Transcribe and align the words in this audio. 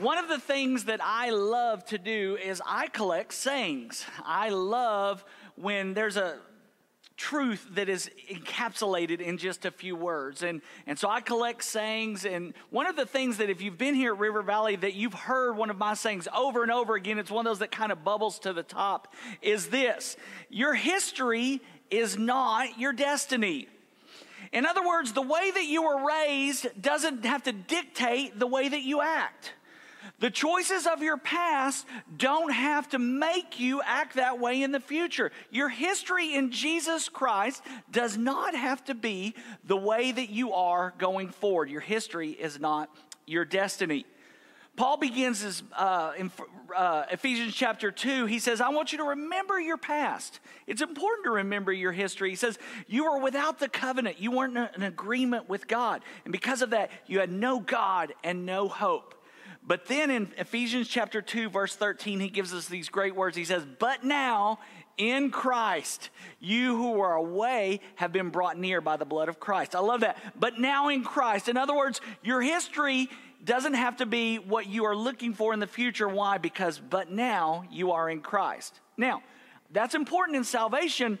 One 0.00 0.16
of 0.16 0.28
the 0.28 0.38
things 0.38 0.84
that 0.84 1.00
I 1.02 1.28
love 1.28 1.84
to 1.86 1.98
do 1.98 2.38
is 2.42 2.62
I 2.64 2.86
collect 2.86 3.34
sayings. 3.34 4.06
I 4.24 4.48
love 4.48 5.22
when 5.56 5.92
there's 5.92 6.16
a 6.16 6.38
truth 7.18 7.66
that 7.74 7.90
is 7.90 8.10
encapsulated 8.32 9.20
in 9.20 9.36
just 9.36 9.66
a 9.66 9.70
few 9.70 9.94
words. 9.94 10.42
And, 10.42 10.62
and 10.86 10.98
so 10.98 11.10
I 11.10 11.20
collect 11.20 11.62
sayings. 11.62 12.24
And 12.24 12.54
one 12.70 12.86
of 12.86 12.96
the 12.96 13.04
things 13.04 13.36
that, 13.36 13.50
if 13.50 13.60
you've 13.60 13.76
been 13.76 13.94
here 13.94 14.14
at 14.14 14.18
River 14.18 14.40
Valley, 14.40 14.74
that 14.76 14.94
you've 14.94 15.12
heard 15.12 15.58
one 15.58 15.68
of 15.68 15.76
my 15.76 15.92
sayings 15.92 16.26
over 16.34 16.62
and 16.62 16.72
over 16.72 16.94
again, 16.94 17.18
it's 17.18 17.30
one 17.30 17.46
of 17.46 17.50
those 17.50 17.58
that 17.58 17.70
kind 17.70 17.92
of 17.92 18.02
bubbles 18.02 18.38
to 18.38 18.54
the 18.54 18.62
top, 18.62 19.12
is 19.42 19.66
this 19.66 20.16
Your 20.48 20.72
history 20.72 21.60
is 21.90 22.16
not 22.16 22.78
your 22.78 22.94
destiny. 22.94 23.68
In 24.50 24.64
other 24.64 24.86
words, 24.86 25.12
the 25.12 25.20
way 25.20 25.50
that 25.50 25.66
you 25.66 25.82
were 25.82 26.06
raised 26.06 26.68
doesn't 26.80 27.26
have 27.26 27.42
to 27.42 27.52
dictate 27.52 28.38
the 28.38 28.46
way 28.46 28.66
that 28.66 28.80
you 28.80 29.02
act. 29.02 29.52
The 30.20 30.30
choices 30.30 30.86
of 30.86 31.02
your 31.02 31.16
past 31.16 31.86
don't 32.14 32.52
have 32.52 32.90
to 32.90 32.98
make 32.98 33.58
you 33.58 33.80
act 33.82 34.14
that 34.14 34.38
way 34.38 34.62
in 34.62 34.70
the 34.70 34.80
future. 34.80 35.32
Your 35.50 35.70
history 35.70 36.34
in 36.34 36.52
Jesus 36.52 37.08
Christ 37.08 37.62
does 37.90 38.18
not 38.18 38.54
have 38.54 38.84
to 38.84 38.94
be 38.94 39.34
the 39.64 39.78
way 39.78 40.12
that 40.12 40.28
you 40.28 40.52
are 40.52 40.92
going 40.98 41.30
forward. 41.30 41.70
Your 41.70 41.80
history 41.80 42.30
is 42.30 42.60
not 42.60 42.94
your 43.26 43.46
destiny. 43.46 44.04
Paul 44.76 44.98
begins 44.98 45.40
his, 45.40 45.62
uh, 45.74 46.12
in 46.18 46.30
uh, 46.76 47.04
Ephesians 47.10 47.54
chapter 47.54 47.90
2. 47.90 48.26
He 48.26 48.38
says, 48.38 48.60
I 48.60 48.68
want 48.68 48.92
you 48.92 48.98
to 48.98 49.04
remember 49.04 49.58
your 49.58 49.76
past. 49.76 50.40
It's 50.66 50.82
important 50.82 51.24
to 51.24 51.30
remember 51.30 51.72
your 51.72 51.92
history. 51.92 52.30
He 52.30 52.36
says, 52.36 52.58
You 52.86 53.04
were 53.04 53.18
without 53.18 53.58
the 53.58 53.68
covenant, 53.68 54.20
you 54.20 54.30
weren't 54.30 54.56
in 54.76 54.82
agreement 54.82 55.48
with 55.48 55.66
God. 55.66 56.02
And 56.24 56.32
because 56.32 56.62
of 56.62 56.70
that, 56.70 56.90
you 57.06 57.20
had 57.20 57.32
no 57.32 57.58
God 57.58 58.14
and 58.22 58.44
no 58.44 58.68
hope. 58.68 59.14
But 59.70 59.86
then 59.86 60.10
in 60.10 60.32
Ephesians 60.36 60.88
chapter 60.88 61.22
2, 61.22 61.48
verse 61.48 61.76
13, 61.76 62.18
he 62.18 62.28
gives 62.28 62.52
us 62.52 62.66
these 62.66 62.88
great 62.88 63.14
words. 63.14 63.36
He 63.36 63.44
says, 63.44 63.64
But 63.78 64.02
now 64.02 64.58
in 64.98 65.30
Christ, 65.30 66.10
you 66.40 66.76
who 66.76 66.94
were 66.94 67.12
away 67.12 67.78
have 67.94 68.10
been 68.10 68.30
brought 68.30 68.58
near 68.58 68.80
by 68.80 68.96
the 68.96 69.04
blood 69.04 69.28
of 69.28 69.38
Christ. 69.38 69.76
I 69.76 69.78
love 69.78 70.00
that. 70.00 70.18
But 70.36 70.58
now 70.58 70.88
in 70.88 71.04
Christ. 71.04 71.48
In 71.48 71.56
other 71.56 71.76
words, 71.76 72.00
your 72.20 72.42
history 72.42 73.08
doesn't 73.44 73.74
have 73.74 73.98
to 73.98 74.06
be 74.06 74.40
what 74.40 74.66
you 74.66 74.86
are 74.86 74.96
looking 74.96 75.34
for 75.34 75.54
in 75.54 75.60
the 75.60 75.68
future. 75.68 76.08
Why? 76.08 76.38
Because, 76.38 76.80
but 76.80 77.12
now 77.12 77.62
you 77.70 77.92
are 77.92 78.10
in 78.10 78.22
Christ. 78.22 78.80
Now, 78.96 79.22
that's 79.70 79.94
important 79.94 80.36
in 80.36 80.42
salvation, 80.42 81.16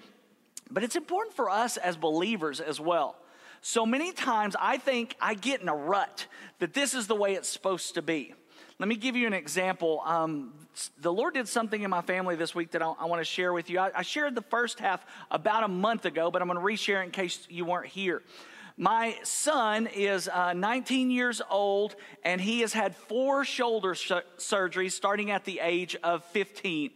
but 0.68 0.82
it's 0.82 0.96
important 0.96 1.36
for 1.36 1.50
us 1.50 1.76
as 1.76 1.96
believers 1.96 2.60
as 2.60 2.80
well. 2.80 3.14
So 3.60 3.86
many 3.86 4.10
times 4.10 4.56
I 4.58 4.76
think 4.78 5.14
I 5.20 5.34
get 5.34 5.60
in 5.60 5.68
a 5.68 5.76
rut 5.76 6.26
that 6.58 6.74
this 6.74 6.94
is 6.94 7.06
the 7.06 7.14
way 7.14 7.34
it's 7.34 7.48
supposed 7.48 7.94
to 7.94 8.02
be. 8.02 8.34
Let 8.80 8.88
me 8.88 8.96
give 8.96 9.14
you 9.14 9.26
an 9.26 9.34
example. 9.34 10.00
Um, 10.06 10.54
the 11.02 11.12
Lord 11.12 11.34
did 11.34 11.46
something 11.46 11.82
in 11.82 11.90
my 11.90 12.00
family 12.00 12.34
this 12.34 12.54
week 12.54 12.70
that 12.70 12.80
I, 12.80 12.90
I 12.98 13.04
want 13.04 13.20
to 13.20 13.26
share 13.26 13.52
with 13.52 13.68
you. 13.68 13.78
I, 13.78 13.90
I, 13.94 14.00
shared 14.00 14.34
the 14.34 14.40
first 14.40 14.80
half 14.80 15.04
about 15.30 15.64
a 15.64 15.68
month 15.68 16.06
ago, 16.06 16.30
but 16.30 16.40
I'm 16.40 16.48
going 16.48 16.58
to 16.58 16.64
reshare 16.64 17.02
it 17.02 17.04
in 17.04 17.10
case 17.10 17.46
you 17.50 17.66
weren't 17.66 17.88
here. 17.88 18.22
My 18.78 19.18
son 19.22 19.86
is 19.86 20.28
uh, 20.28 20.54
19 20.54 21.10
years 21.10 21.42
old, 21.50 21.94
and 22.24 22.40
he 22.40 22.60
has 22.60 22.72
had 22.72 22.96
four 22.96 23.44
shoulder 23.44 23.94
sh- 23.94 24.12
surgeries 24.38 24.92
starting 24.92 25.30
at 25.30 25.44
the 25.44 25.60
age 25.60 25.94
of 26.02 26.24
15. 26.24 26.90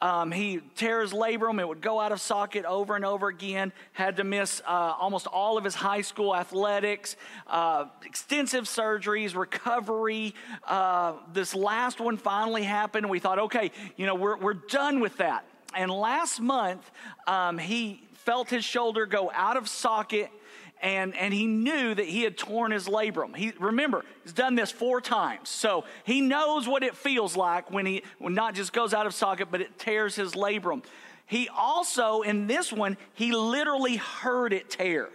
Um, 0.00 0.32
he 0.32 0.60
tear 0.76 1.00
his 1.00 1.12
labrum, 1.12 1.60
it 1.60 1.66
would 1.66 1.80
go 1.80 2.00
out 2.00 2.12
of 2.12 2.20
socket 2.20 2.64
over 2.64 2.96
and 2.96 3.04
over 3.04 3.28
again. 3.28 3.72
Had 3.92 4.16
to 4.16 4.24
miss 4.24 4.60
uh, 4.66 4.94
almost 5.00 5.26
all 5.26 5.56
of 5.56 5.64
his 5.64 5.74
high 5.74 6.02
school 6.02 6.34
athletics, 6.34 7.16
uh, 7.46 7.86
extensive 8.04 8.64
surgeries, 8.64 9.34
recovery. 9.34 10.34
Uh, 10.66 11.14
this 11.32 11.54
last 11.54 12.00
one 12.00 12.16
finally 12.16 12.64
happened. 12.64 13.08
We 13.08 13.18
thought, 13.18 13.38
okay, 13.38 13.70
you 13.96 14.06
know, 14.06 14.14
we're, 14.14 14.36
we're 14.36 14.54
done 14.54 15.00
with 15.00 15.16
that. 15.18 15.46
And 15.74 15.90
last 15.90 16.40
month, 16.40 16.90
um, 17.26 17.58
he 17.58 18.02
felt 18.24 18.50
his 18.50 18.64
shoulder 18.64 19.06
go 19.06 19.30
out 19.32 19.56
of 19.56 19.68
socket 19.68 20.30
and, 20.84 21.16
and 21.16 21.32
he 21.32 21.46
knew 21.46 21.94
that 21.94 22.04
he 22.04 22.22
had 22.22 22.36
torn 22.36 22.70
his 22.70 22.86
labrum. 22.86 23.34
He 23.34 23.52
remember 23.58 24.04
he's 24.22 24.34
done 24.34 24.54
this 24.54 24.70
four 24.70 25.00
times, 25.00 25.48
so 25.48 25.84
he 26.04 26.20
knows 26.20 26.68
what 26.68 26.82
it 26.82 26.94
feels 26.94 27.36
like 27.36 27.70
when 27.72 27.86
he 27.86 28.02
when 28.18 28.34
not 28.34 28.54
just 28.54 28.72
goes 28.74 28.92
out 28.92 29.06
of 29.06 29.14
socket, 29.14 29.48
but 29.50 29.62
it 29.62 29.78
tears 29.78 30.14
his 30.14 30.34
labrum. 30.34 30.84
He 31.26 31.48
also 31.48 32.20
in 32.20 32.46
this 32.46 32.70
one 32.70 32.98
he 33.14 33.32
literally 33.32 33.96
heard 33.96 34.52
it 34.52 34.68
tear. 34.68 35.08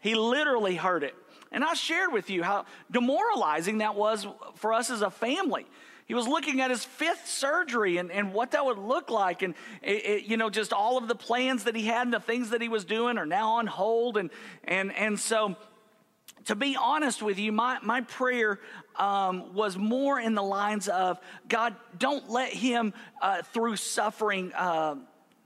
He 0.00 0.14
literally 0.14 0.76
heard 0.76 1.02
it, 1.02 1.16
and 1.50 1.64
I 1.64 1.74
shared 1.74 2.12
with 2.12 2.30
you 2.30 2.44
how 2.44 2.64
demoralizing 2.88 3.78
that 3.78 3.96
was 3.96 4.28
for 4.54 4.72
us 4.72 4.90
as 4.90 5.02
a 5.02 5.10
family. 5.10 5.66
He 6.06 6.14
was 6.14 6.28
looking 6.28 6.60
at 6.60 6.70
his 6.70 6.84
fifth 6.84 7.28
surgery 7.28 7.96
and, 7.96 8.12
and 8.12 8.34
what 8.34 8.50
that 8.50 8.64
would 8.64 8.78
look 8.78 9.10
like. 9.10 9.42
And, 9.42 9.54
it, 9.82 10.04
it, 10.04 10.24
you 10.24 10.36
know, 10.36 10.50
just 10.50 10.72
all 10.72 10.98
of 10.98 11.08
the 11.08 11.14
plans 11.14 11.64
that 11.64 11.74
he 11.74 11.86
had 11.86 12.06
and 12.06 12.12
the 12.12 12.20
things 12.20 12.50
that 12.50 12.60
he 12.60 12.68
was 12.68 12.84
doing 12.84 13.16
are 13.16 13.26
now 13.26 13.52
on 13.52 13.66
hold. 13.66 14.18
And, 14.18 14.30
and, 14.64 14.94
and 14.94 15.18
so, 15.18 15.56
to 16.46 16.54
be 16.54 16.76
honest 16.76 17.22
with 17.22 17.38
you, 17.38 17.52
my, 17.52 17.78
my 17.82 18.02
prayer 18.02 18.60
um, 18.96 19.54
was 19.54 19.78
more 19.78 20.20
in 20.20 20.34
the 20.34 20.42
lines 20.42 20.88
of 20.88 21.18
God, 21.48 21.74
don't 21.98 22.28
let 22.28 22.52
him, 22.52 22.92
uh, 23.22 23.42
through 23.42 23.76
suffering, 23.76 24.52
uh, 24.52 24.96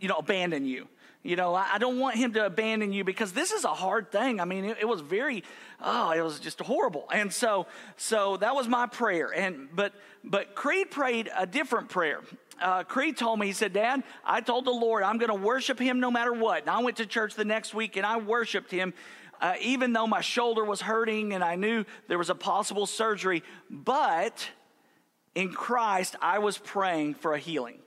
you 0.01 0.09
know, 0.09 0.17
abandon 0.17 0.65
you. 0.65 0.89
You 1.23 1.37
know, 1.37 1.55
I 1.55 1.79
don't 1.79 1.99
want 1.99 2.17
him 2.17 2.33
to 2.35 2.47
abandon 2.47 2.93
you 2.93 3.05
because 3.05 3.33
this 3.33 3.51
is 3.51 3.65
a 3.65 3.75
hard 3.75 4.11
thing. 4.13 4.41
I 4.41 4.45
mean, 4.45 4.65
it, 4.65 4.79
it, 4.81 4.89
was 4.89 5.01
very, 5.01 5.43
oh, 5.81 6.11
it 6.11 6.21
was 6.21 6.41
just 6.41 6.61
horrible. 6.61 7.09
And 7.13 7.33
so, 7.33 7.67
so 7.97 8.37
that 8.39 8.55
was 8.55 8.69
my 8.69 8.87
prayer. 8.87 9.33
And 9.35 9.69
but, 9.75 9.93
but 10.25 10.55
Creed 10.55 10.91
prayed 10.91 11.31
a 11.37 11.47
different 11.47 11.89
prayer. 11.89 12.21
Uh, 12.61 12.83
Creed 12.83 13.17
told 13.17 13.39
me, 13.39 13.47
he 13.47 13.53
said, 13.53 13.73
Dad, 13.73 14.03
I 14.25 14.41
told 14.41 14.65
the 14.65 14.73
Lord 14.73 15.03
I'm 15.03 15.19
going 15.19 15.31
to 15.31 15.35
worship 15.35 15.79
him 15.79 16.01
no 16.01 16.11
matter 16.11 16.33
what. 16.33 16.63
And 16.63 16.71
I 16.71 16.83
went 16.83 16.97
to 16.97 17.07
church 17.07 17.35
the 17.35 17.45
next 17.45 17.75
week 17.75 17.97
and 17.97 18.05
I 18.05 18.19
worshiped 18.19 18.71
him. 18.71 18.95
Uh, 19.41 19.55
even 19.61 19.93
though 19.93 20.07
my 20.09 20.21
shoulder 20.21 20.65
was 20.65 20.81
hurting 20.81 21.33
and 21.33 21.45
I 21.45 21.55
knew 21.55 21.85
there 22.09 22.19
was 22.19 22.29
a 22.29 22.35
possible 22.35 22.87
surgery, 22.87 23.45
but 23.71 24.49
in 25.37 25.53
Christ, 25.53 26.17
I 26.21 26.41
was 26.41 26.59
praying 26.59 27.15
for 27.15 27.35
a 27.35 27.39
healing. 27.39 27.79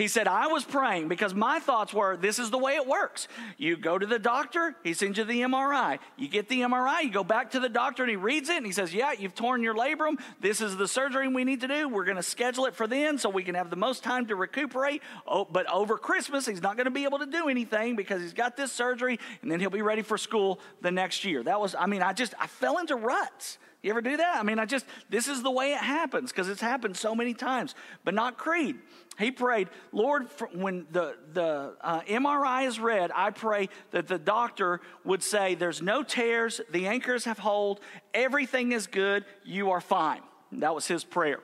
He 0.00 0.08
said, 0.08 0.26
I 0.26 0.46
was 0.46 0.64
praying 0.64 1.08
because 1.08 1.34
my 1.34 1.60
thoughts 1.60 1.92
were 1.92 2.16
this 2.16 2.38
is 2.38 2.50
the 2.50 2.56
way 2.56 2.76
it 2.76 2.86
works. 2.86 3.28
You 3.58 3.76
go 3.76 3.98
to 3.98 4.06
the 4.06 4.18
doctor, 4.18 4.74
he 4.82 4.94
sends 4.94 5.18
you 5.18 5.24
the 5.24 5.42
MRI. 5.42 5.98
You 6.16 6.26
get 6.26 6.48
the 6.48 6.60
MRI, 6.60 7.02
you 7.02 7.10
go 7.10 7.22
back 7.22 7.50
to 7.50 7.60
the 7.60 7.68
doctor 7.68 8.02
and 8.02 8.08
he 8.08 8.16
reads 8.16 8.48
it 8.48 8.56
and 8.56 8.64
he 8.64 8.72
says, 8.72 8.94
Yeah, 8.94 9.12
you've 9.12 9.34
torn 9.34 9.62
your 9.62 9.74
labrum. 9.74 10.18
This 10.40 10.62
is 10.62 10.78
the 10.78 10.88
surgery 10.88 11.28
we 11.28 11.44
need 11.44 11.60
to 11.60 11.68
do. 11.68 11.86
We're 11.86 12.06
going 12.06 12.16
to 12.16 12.22
schedule 12.22 12.64
it 12.64 12.74
for 12.74 12.86
then 12.86 13.18
so 13.18 13.28
we 13.28 13.42
can 13.42 13.54
have 13.54 13.68
the 13.68 13.76
most 13.76 14.02
time 14.02 14.24
to 14.28 14.36
recuperate. 14.36 15.02
Oh, 15.26 15.44
but 15.44 15.70
over 15.70 15.98
Christmas, 15.98 16.46
he's 16.46 16.62
not 16.62 16.76
going 16.76 16.86
to 16.86 16.90
be 16.90 17.04
able 17.04 17.18
to 17.18 17.26
do 17.26 17.50
anything 17.50 17.94
because 17.94 18.22
he's 18.22 18.32
got 18.32 18.56
this 18.56 18.72
surgery 18.72 19.18
and 19.42 19.52
then 19.52 19.60
he'll 19.60 19.68
be 19.68 19.82
ready 19.82 20.00
for 20.00 20.16
school 20.16 20.60
the 20.80 20.90
next 20.90 21.26
year. 21.26 21.42
That 21.42 21.60
was, 21.60 21.74
I 21.74 21.84
mean, 21.84 22.00
I 22.00 22.14
just, 22.14 22.32
I 22.40 22.46
fell 22.46 22.78
into 22.78 22.96
ruts. 22.96 23.58
You 23.82 23.90
ever 23.90 24.02
do 24.02 24.16
that? 24.18 24.36
I 24.36 24.42
mean, 24.42 24.58
I 24.58 24.66
just, 24.66 24.84
this 25.08 25.26
is 25.26 25.42
the 25.42 25.50
way 25.50 25.72
it 25.72 25.78
happens 25.78 26.30
because 26.30 26.50
it's 26.50 26.60
happened 26.60 26.96
so 26.96 27.14
many 27.14 27.32
times, 27.32 27.74
but 28.04 28.12
not 28.12 28.36
Creed. 28.36 28.76
He 29.18 29.30
prayed, 29.30 29.68
Lord, 29.92 30.28
when 30.52 30.86
the, 30.90 31.16
the 31.32 31.76
uh, 31.80 32.00
MRI 32.02 32.66
is 32.66 32.78
read, 32.78 33.10
I 33.14 33.30
pray 33.30 33.70
that 33.90 34.06
the 34.06 34.18
doctor 34.18 34.80
would 35.04 35.22
say, 35.22 35.54
There's 35.54 35.80
no 35.80 36.02
tears, 36.02 36.60
the 36.70 36.86
anchors 36.86 37.24
have 37.24 37.38
hold, 37.38 37.80
everything 38.12 38.72
is 38.72 38.86
good, 38.86 39.24
you 39.44 39.70
are 39.70 39.80
fine. 39.80 40.20
That 40.52 40.74
was 40.74 40.86
his 40.86 41.04
prayer. 41.04 41.40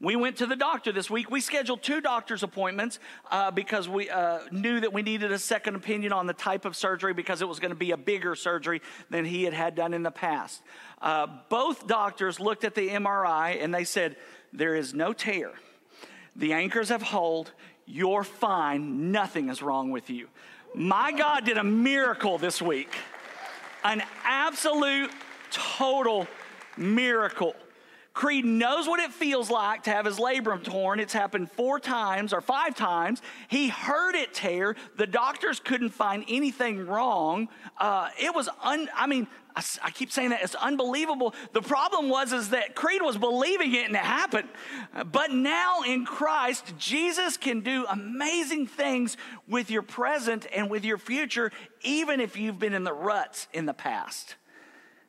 We 0.00 0.14
went 0.14 0.36
to 0.36 0.46
the 0.46 0.54
doctor 0.54 0.92
this 0.92 1.10
week. 1.10 1.28
We 1.28 1.40
scheduled 1.40 1.82
two 1.82 2.00
doctor's 2.00 2.44
appointments 2.44 3.00
uh, 3.32 3.50
because 3.50 3.88
we 3.88 4.08
uh, 4.08 4.40
knew 4.52 4.78
that 4.78 4.92
we 4.92 5.02
needed 5.02 5.32
a 5.32 5.38
second 5.40 5.74
opinion 5.74 6.12
on 6.12 6.28
the 6.28 6.32
type 6.34 6.64
of 6.64 6.76
surgery 6.76 7.12
because 7.12 7.42
it 7.42 7.48
was 7.48 7.58
going 7.58 7.72
to 7.72 7.76
be 7.76 7.90
a 7.90 7.96
bigger 7.96 8.36
surgery 8.36 8.80
than 9.10 9.24
he 9.24 9.42
had 9.42 9.54
had 9.54 9.74
done 9.74 9.94
in 9.94 10.04
the 10.04 10.12
past. 10.12 10.62
Uh, 11.02 11.26
both 11.48 11.88
doctors 11.88 12.38
looked 12.38 12.62
at 12.62 12.76
the 12.76 12.88
MRI 12.90 13.62
and 13.62 13.74
they 13.74 13.82
said, 13.82 14.14
There 14.52 14.76
is 14.76 14.94
no 14.94 15.12
tear. 15.12 15.52
The 16.36 16.52
anchors 16.52 16.90
have 16.90 17.02
hold. 17.02 17.50
You're 17.84 18.22
fine. 18.22 19.10
Nothing 19.10 19.48
is 19.48 19.62
wrong 19.62 19.90
with 19.90 20.10
you. 20.10 20.28
My 20.74 21.10
God 21.10 21.44
did 21.44 21.58
a 21.58 21.64
miracle 21.64 22.38
this 22.38 22.62
week. 22.62 22.94
An 23.82 24.02
absolute, 24.24 25.10
total 25.50 26.28
miracle. 26.76 27.56
Creed 28.18 28.44
knows 28.44 28.88
what 28.88 28.98
it 28.98 29.12
feels 29.12 29.48
like 29.48 29.84
to 29.84 29.90
have 29.90 30.04
his 30.04 30.18
labrum 30.18 30.64
torn. 30.64 30.98
It's 30.98 31.12
happened 31.12 31.52
four 31.52 31.78
times 31.78 32.32
or 32.32 32.40
five 32.40 32.74
times. 32.74 33.22
He 33.46 33.68
heard 33.68 34.16
it 34.16 34.34
tear. 34.34 34.74
The 34.96 35.06
doctors 35.06 35.60
couldn't 35.60 35.90
find 35.90 36.24
anything 36.26 36.84
wrong. 36.84 37.48
Uh, 37.78 38.08
it 38.20 38.34
was, 38.34 38.48
un, 38.64 38.88
I 38.92 39.06
mean, 39.06 39.28
I, 39.54 39.62
I, 39.84 39.90
keep 39.92 40.10
saying 40.10 40.30
that 40.30 40.42
it's 40.42 40.56
unbelievable. 40.56 41.32
The 41.52 41.62
problem 41.62 42.08
was 42.08 42.32
is 42.32 42.50
that 42.50 42.74
Creed 42.74 43.02
was 43.02 43.16
believing 43.16 43.72
it 43.72 43.86
and 43.86 43.94
it 43.94 44.02
happened. 44.02 44.48
But 45.12 45.30
now 45.30 45.82
in 45.82 46.04
Christ, 46.04 46.74
Jesus 46.76 47.36
can 47.36 47.60
do 47.60 47.86
amazing 47.88 48.66
things 48.66 49.16
with 49.46 49.70
your 49.70 49.82
present 49.82 50.44
and 50.52 50.68
with 50.68 50.84
your 50.84 50.98
future, 50.98 51.52
even 51.82 52.18
if 52.18 52.36
you've 52.36 52.58
been 52.58 52.74
in 52.74 52.82
the 52.82 52.92
ruts 52.92 53.46
in 53.52 53.64
the 53.64 53.74
past 53.74 54.34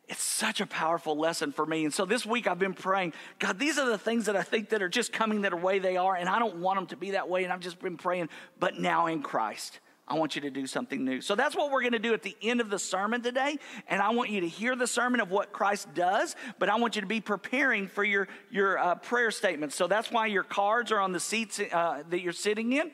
it's 0.10 0.24
such 0.24 0.60
a 0.60 0.66
powerful 0.66 1.16
lesson 1.16 1.52
for 1.52 1.66
me. 1.66 1.86
And 1.86 1.94
so 1.94 2.04
this 2.04 2.26
week 2.26 2.48
I've 2.48 2.60
been 2.60 2.74
praying, 2.74 3.14
God, 3.38 3.60
these 3.60 3.78
are 3.78 3.88
the 3.88 3.98
things 3.98 4.26
that 4.26 4.36
I 4.36 4.42
think 4.42 4.70
that 4.70 4.82
are 4.82 4.90
just 4.90 5.14
coming 5.14 5.42
that 5.42 5.54
are 5.54 5.58
way 5.58 5.80
they 5.80 5.98
are, 5.98 6.16
and 6.16 6.28
I 6.28 6.40
don't 6.40 6.58
want 6.58 6.80
them 6.80 6.88
to 6.88 6.98
be 6.98 7.12
that 7.12 7.30
way. 7.30 7.44
And 7.44 7.54
I've 7.54 7.60
just 7.60 7.80
been 7.80 7.98
praying, 7.98 8.30
but 8.60 8.80
now 8.80 9.06
in 9.06 9.22
Christ. 9.22 9.80
I 10.08 10.16
want 10.16 10.36
you 10.36 10.42
to 10.42 10.50
do 10.50 10.66
something 10.66 11.06
new. 11.06 11.22
So 11.22 11.36
that's 11.36 11.56
what 11.56 11.72
we're 11.72 11.82
going 11.82 11.94
to 11.94 12.00
do 12.00 12.16
at 12.16 12.24
the 12.24 12.36
end 12.42 12.62
of 12.62 12.72
the 12.72 12.80
sermon 12.80 13.22
today. 13.22 13.60
And 13.88 14.02
I 14.02 14.10
want 14.10 14.32
you 14.32 14.42
to 14.42 14.48
hear 14.48 14.76
the 14.76 14.88
sermon 14.88 15.20
of 15.20 15.30
what 15.30 15.52
Christ 15.52 15.94
does, 15.94 16.36
but 16.58 16.68
I 16.68 16.78
want 16.78 16.96
you 16.96 17.02
to 17.02 17.08
be 17.08 17.22
preparing 17.22 17.88
for 17.88 18.04
your, 18.04 18.28
your 18.50 18.80
uh, 18.80 18.96
prayer 18.96 19.30
statements. 19.30 19.76
So 19.76 19.86
that's 19.86 20.10
why 20.10 20.26
your 20.26 20.42
cards 20.42 20.92
are 20.92 21.00
on 21.00 21.12
the 21.12 21.20
seats 21.20 21.60
uh, 21.60 22.02
that 22.10 22.22
you're 22.22 22.34
sitting 22.34 22.74
in. 22.74 22.90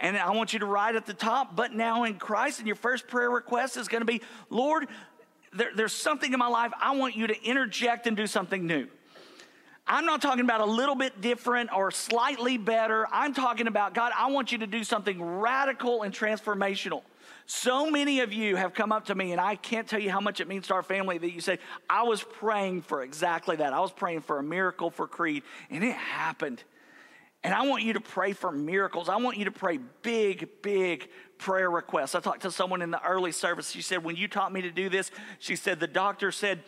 And 0.00 0.16
I 0.16 0.30
want 0.30 0.54
you 0.54 0.58
to 0.60 0.66
write 0.66 0.96
at 0.96 1.04
the 1.04 1.14
top, 1.14 1.54
but 1.54 1.72
now 1.74 2.04
in 2.04 2.14
Christ. 2.14 2.58
And 2.58 2.66
your 2.66 2.76
first 2.76 3.08
prayer 3.08 3.30
request 3.30 3.76
is 3.76 3.86
going 3.86 4.00
to 4.00 4.06
be, 4.06 4.22
Lord, 4.48 4.88
there, 5.54 5.70
there's 5.74 5.92
something 5.92 6.32
in 6.32 6.38
my 6.38 6.48
life, 6.48 6.72
I 6.80 6.96
want 6.96 7.16
you 7.16 7.26
to 7.26 7.42
interject 7.42 8.06
and 8.06 8.16
do 8.16 8.26
something 8.26 8.66
new. 8.66 8.88
I'm 9.86 10.06
not 10.06 10.22
talking 10.22 10.44
about 10.44 10.60
a 10.60 10.66
little 10.66 10.94
bit 10.94 11.20
different 11.20 11.70
or 11.70 11.90
slightly 11.90 12.56
better. 12.56 13.06
I'm 13.12 13.34
talking 13.34 13.66
about, 13.66 13.92
God, 13.92 14.12
I 14.16 14.30
want 14.30 14.50
you 14.50 14.58
to 14.58 14.66
do 14.66 14.82
something 14.82 15.22
radical 15.22 16.02
and 16.02 16.14
transformational. 16.14 17.02
So 17.46 17.90
many 17.90 18.20
of 18.20 18.32
you 18.32 18.56
have 18.56 18.72
come 18.72 18.92
up 18.92 19.06
to 19.06 19.14
me, 19.14 19.32
and 19.32 19.40
I 19.40 19.56
can't 19.56 19.86
tell 19.86 20.00
you 20.00 20.10
how 20.10 20.20
much 20.20 20.40
it 20.40 20.48
means 20.48 20.68
to 20.68 20.74
our 20.74 20.82
family 20.82 21.18
that 21.18 21.30
you 21.30 21.42
say, 21.42 21.58
I 21.90 22.04
was 22.04 22.22
praying 22.22 22.82
for 22.82 23.02
exactly 23.02 23.56
that. 23.56 23.74
I 23.74 23.80
was 23.80 23.92
praying 23.92 24.22
for 24.22 24.38
a 24.38 24.42
miracle 24.42 24.90
for 24.90 25.06
Creed, 25.06 25.42
and 25.68 25.84
it 25.84 25.94
happened. 25.94 26.64
And 27.42 27.52
I 27.52 27.66
want 27.66 27.82
you 27.82 27.92
to 27.92 28.00
pray 28.00 28.32
for 28.32 28.50
miracles. 28.50 29.10
I 29.10 29.16
want 29.16 29.36
you 29.36 29.44
to 29.44 29.50
pray 29.50 29.78
big, 30.00 30.48
big 30.62 31.10
prayer 31.38 31.70
requests. 31.70 32.14
I 32.14 32.20
talked 32.20 32.42
to 32.42 32.50
someone 32.50 32.82
in 32.82 32.90
the 32.90 33.04
early 33.04 33.32
service. 33.32 33.70
She 33.70 33.82
said, 33.82 34.04
When 34.04 34.16
you 34.16 34.28
taught 34.28 34.52
me 34.52 34.62
to 34.62 34.70
do 34.70 34.88
this, 34.88 35.10
she 35.38 35.56
said, 35.56 35.80
the 35.80 35.86
doctor 35.86 36.32
said, 36.32 36.60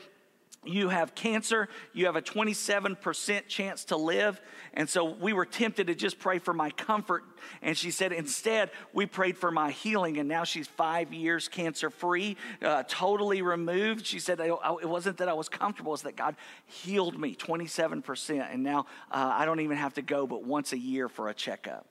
you 0.68 0.88
have 0.88 1.14
cancer, 1.14 1.68
you 1.92 2.06
have 2.06 2.16
a 2.16 2.22
27% 2.22 3.48
chance 3.48 3.84
to 3.86 3.96
live. 3.96 4.40
And 4.74 4.88
so 4.88 5.04
we 5.04 5.32
were 5.32 5.46
tempted 5.46 5.86
to 5.86 5.94
just 5.94 6.18
pray 6.18 6.38
for 6.38 6.52
my 6.52 6.70
comfort. 6.70 7.24
And 7.62 7.76
she 7.76 7.90
said, 7.90 8.12
instead, 8.12 8.70
we 8.92 9.06
prayed 9.06 9.38
for 9.38 9.50
my 9.50 9.70
healing. 9.70 10.18
And 10.18 10.28
now 10.28 10.44
she's 10.44 10.66
five 10.66 11.12
years 11.12 11.48
cancer 11.48 11.90
free, 11.90 12.36
uh, 12.62 12.82
totally 12.88 13.42
removed. 13.42 14.06
She 14.06 14.19
said, 14.19 14.40
it 14.40 14.88
wasn't 14.88 15.19
that 15.19 15.28
I 15.28 15.34
was 15.34 15.48
comfortable, 15.48 15.94
it's 15.94 16.02
that 16.02 16.16
God 16.16 16.36
healed 16.66 17.19
me 17.19 17.34
27%. 17.34 18.52
And 18.52 18.62
now 18.62 18.86
uh, 19.10 19.30
I 19.32 19.44
don't 19.44 19.60
even 19.60 19.76
have 19.76 19.94
to 19.94 20.02
go 20.02 20.26
but 20.26 20.44
once 20.44 20.72
a 20.72 20.78
year 20.78 21.08
for 21.08 21.28
a 21.28 21.34
checkup. 21.34 21.86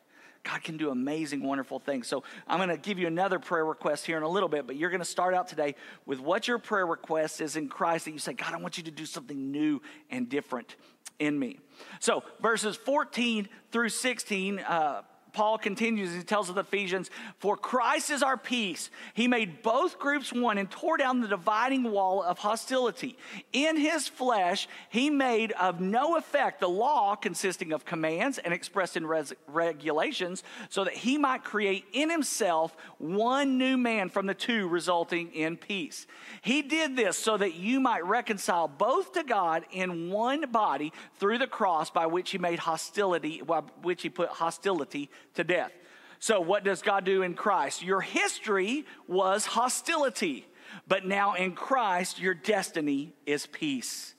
God 0.45 0.63
can 0.63 0.77
do 0.77 0.91
amazing, 0.91 1.43
wonderful 1.43 1.79
things. 1.79 2.07
So 2.07 2.23
I'm 2.47 2.59
going 2.59 2.69
to 2.69 2.77
give 2.77 2.99
you 2.99 3.07
another 3.07 3.39
prayer 3.39 3.65
request 3.65 4.05
here 4.05 4.15
in 4.15 4.23
a 4.23 4.29
little 4.29 4.47
bit, 4.47 4.67
but 4.67 4.75
you're 4.75 4.91
going 4.91 5.01
to 5.01 5.05
start 5.05 5.33
out 5.33 5.47
today 5.47 5.75
with 6.05 6.19
what 6.19 6.47
your 6.47 6.59
prayer 6.59 6.85
request 6.85 7.41
is 7.41 7.55
in 7.55 7.67
Christ 7.67 8.05
that 8.05 8.11
you 8.11 8.19
say, 8.19 8.33
God, 8.33 8.53
I 8.53 8.57
want 8.57 8.77
you 8.77 8.83
to 8.83 8.91
do 8.91 9.05
something 9.05 9.51
new 9.51 9.81
and 10.11 10.29
different 10.29 10.75
in 11.17 11.37
me. 11.37 11.59
So 11.99 12.23
verses 12.41 12.75
14 12.75 13.49
through 13.71 13.89
16, 13.89 14.59
uh, 14.59 15.01
Paul 15.35 15.57
continues, 15.57 16.15
he 16.15 16.23
tells 16.23 16.51
the 16.51 16.61
Ephesians, 16.61 17.11
For 17.39 17.57
Christ 17.57 18.09
is 18.09 18.23
our 18.23 18.37
peace. 18.37 18.89
He 19.13 19.27
made 19.27 19.61
both 19.61 19.99
groups 19.99 20.31
one 20.31 20.57
and 20.57 20.71
tore 20.71 20.95
down 20.95 21.19
the 21.19 21.27
dividing 21.27 21.83
wall 21.83 22.23
of 22.23 22.39
hostility. 22.39 23.17
In 23.51 23.75
his 23.75 24.07
flesh, 24.07 24.69
he 24.89 25.09
made 25.09 25.51
of 25.51 25.81
no 25.81 26.15
effect 26.15 26.61
the 26.61 26.69
law 26.69 27.17
consisting 27.17 27.73
of 27.73 27.83
commands 27.83 28.37
and 28.37 28.53
expressed 28.53 28.95
in 28.95 29.05
res- 29.05 29.33
regulations, 29.47 30.41
so 30.69 30.85
that 30.85 30.93
he 30.93 31.17
might 31.17 31.43
create 31.43 31.83
in 31.91 32.09
himself 32.09 32.73
one 32.97 33.57
new 33.57 33.75
man 33.75 34.07
from 34.07 34.27
the 34.27 34.33
two, 34.33 34.69
resulting 34.69 35.33
in 35.33 35.57
peace. 35.57 36.07
He 36.43 36.61
did 36.61 36.95
this 36.95 37.17
so 37.17 37.35
that 37.35 37.55
you 37.55 37.81
might 37.81 38.05
reconcile 38.05 38.69
both 38.69 39.11
to 39.13 39.23
God 39.23 39.65
in 39.73 40.11
one 40.11 40.49
body 40.49 40.93
through 41.19 41.39
the 41.39 41.45
cross 41.45 41.89
by 41.89 42.05
which 42.05 42.31
he 42.31 42.37
made 42.37 42.59
hostility, 42.59 43.41
by 43.45 43.59
which 43.81 44.01
he 44.01 44.09
put 44.09 44.29
hostility 44.29 45.09
to 45.33 45.43
death. 45.43 45.71
So, 46.19 46.39
what 46.39 46.63
does 46.63 46.81
God 46.81 47.03
do 47.05 47.21
in 47.21 47.33
Christ? 47.33 47.83
Your 47.83 48.01
history 48.01 48.85
was 49.07 49.45
hostility, 49.45 50.47
but 50.87 51.05
now 51.05 51.33
in 51.33 51.53
Christ, 51.53 52.19
your 52.19 52.33
destiny 52.33 53.13
is 53.25 53.45
peace. 53.47 54.15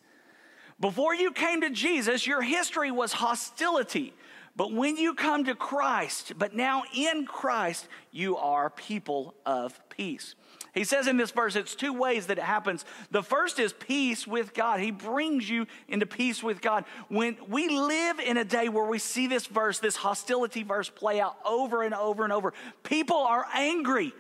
Before 0.79 1.15
you 1.15 1.33
came 1.33 1.63
to 1.63 1.71
Jesus, 1.71 2.27
your 2.27 2.43
history 2.43 2.91
was 2.91 3.15
hostility. 3.15 4.13
But 4.57 4.73
when 4.73 4.97
you 4.97 5.15
come 5.15 5.45
to 5.45 5.55
Christ, 5.55 6.33
but 6.39 6.55
now 6.55 6.85
in 6.95 7.27
Christ, 7.27 7.89
you 8.11 8.37
are 8.39 8.71
people 8.71 9.35
of 9.45 9.79
peace. 9.91 10.35
He 10.77 10.85
says 10.85 11.07
in 11.07 11.17
this 11.17 11.31
verse, 11.31 11.57
it's 11.57 11.75
two 11.75 11.95
ways 11.95 12.27
that 12.27 12.37
it 12.37 12.45
happens. 12.45 12.85
The 13.11 13.23
first 13.23 13.59
is 13.59 13.73
peace 13.73 14.27
with 14.27 14.53
God. 14.53 14.79
He 14.79 14.91
brings 14.91 15.49
you 15.49 15.67
into 15.89 16.05
peace 16.05 16.43
with 16.43 16.61
God. 16.61 16.85
When 17.09 17.39
we 17.49 17.71
live 17.71 18.21
in 18.21 18.37
a 18.37 18.45
day 18.45 18.69
where 18.69 18.85
we 18.85 18.99
see 18.99 19.27
this 19.27 19.47
verse, 19.47 19.79
this 19.79 19.97
hostility 19.97 20.63
verse 20.63 20.91
play 20.91 21.19
out 21.19 21.39
over 21.47 21.83
and 21.83 21.95
over 21.95 22.25
and 22.25 22.33
over, 22.33 22.53
people 22.83 23.17
are 23.17 23.47
angry 23.55 24.13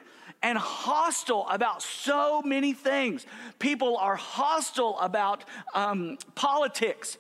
and 0.43 0.57
hostile 0.57 1.47
about 1.51 1.83
so 1.83 2.41
many 2.41 2.73
things. 2.73 3.27
People 3.59 3.99
are 3.99 4.17
hostile 4.17 4.99
about 4.99 5.45
um, 5.75 6.17
politics 6.35 7.19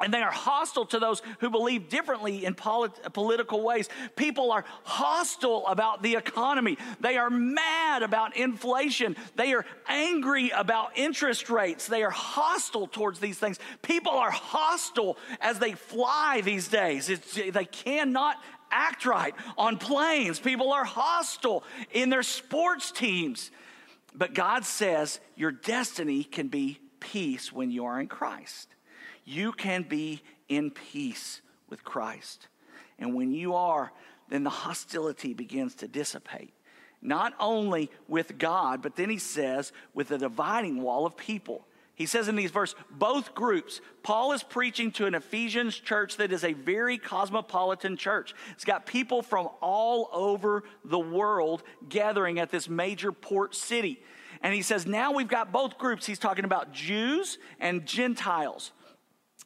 and 0.00 0.12
they 0.12 0.22
are 0.22 0.32
hostile 0.32 0.86
to 0.86 0.98
those 0.98 1.22
who 1.40 1.50
believe 1.50 1.88
differently 1.88 2.44
in 2.44 2.54
polit- 2.54 3.12
political 3.12 3.62
ways. 3.62 3.88
People 4.16 4.50
are 4.50 4.64
hostile 4.84 5.66
about 5.66 6.02
the 6.02 6.16
economy. 6.16 6.78
They 7.00 7.18
are 7.18 7.30
mad 7.30 8.02
about 8.02 8.36
inflation. 8.36 9.16
They 9.36 9.52
are 9.52 9.64
angry 9.86 10.50
about 10.50 10.96
interest 10.96 11.50
rates. 11.50 11.86
They 11.86 12.02
are 12.02 12.10
hostile 12.10 12.86
towards 12.86 13.20
these 13.20 13.38
things. 13.38 13.58
People 13.82 14.12
are 14.12 14.30
hostile 14.30 15.18
as 15.40 15.58
they 15.58 15.72
fly 15.72 16.40
these 16.42 16.68
days. 16.68 17.08
It's, 17.08 17.34
they 17.34 17.66
cannot 17.66 18.36
act 18.70 19.04
right 19.04 19.34
on 19.58 19.76
planes. 19.76 20.40
People 20.40 20.72
are 20.72 20.84
hostile 20.84 21.64
in 21.92 22.08
their 22.08 22.22
sports 22.22 22.90
teams. 22.90 23.50
But 24.14 24.34
God 24.34 24.64
says 24.64 25.20
your 25.36 25.52
destiny 25.52 26.24
can 26.24 26.48
be 26.48 26.80
peace 26.98 27.52
when 27.52 27.70
you 27.70 27.84
are 27.84 28.00
in 28.00 28.06
Christ 28.06 28.74
you 29.24 29.52
can 29.52 29.82
be 29.82 30.22
in 30.48 30.70
peace 30.70 31.40
with 31.68 31.84
Christ. 31.84 32.48
And 32.98 33.14
when 33.14 33.32
you 33.32 33.54
are, 33.54 33.92
then 34.28 34.44
the 34.44 34.50
hostility 34.50 35.34
begins 35.34 35.74
to 35.76 35.88
dissipate. 35.88 36.54
Not 37.00 37.34
only 37.40 37.90
with 38.06 38.38
God, 38.38 38.80
but 38.80 38.96
then 38.96 39.10
he 39.10 39.18
says 39.18 39.72
with 39.92 40.08
the 40.08 40.18
dividing 40.18 40.82
wall 40.82 41.04
of 41.04 41.16
people. 41.16 41.66
He 41.94 42.06
says 42.06 42.28
in 42.28 42.36
these 42.36 42.50
verses, 42.50 42.74
both 42.90 43.34
groups, 43.34 43.80
Paul 44.02 44.32
is 44.32 44.42
preaching 44.42 44.92
to 44.92 45.06
an 45.06 45.14
Ephesians 45.14 45.76
church 45.76 46.16
that 46.16 46.32
is 46.32 46.42
a 46.42 46.52
very 46.52 46.96
cosmopolitan 46.96 47.96
church. 47.96 48.34
It's 48.52 48.64
got 48.64 48.86
people 48.86 49.22
from 49.22 49.48
all 49.60 50.08
over 50.12 50.64
the 50.84 50.98
world 50.98 51.62
gathering 51.88 52.38
at 52.38 52.50
this 52.50 52.68
major 52.68 53.12
port 53.12 53.54
city. 53.54 54.02
And 54.42 54.54
he 54.54 54.62
says, 54.62 54.86
now 54.86 55.12
we've 55.12 55.28
got 55.28 55.52
both 55.52 55.78
groups. 55.78 56.06
He's 56.06 56.18
talking 56.18 56.44
about 56.44 56.72
Jews 56.72 57.38
and 57.60 57.84
Gentiles 57.86 58.72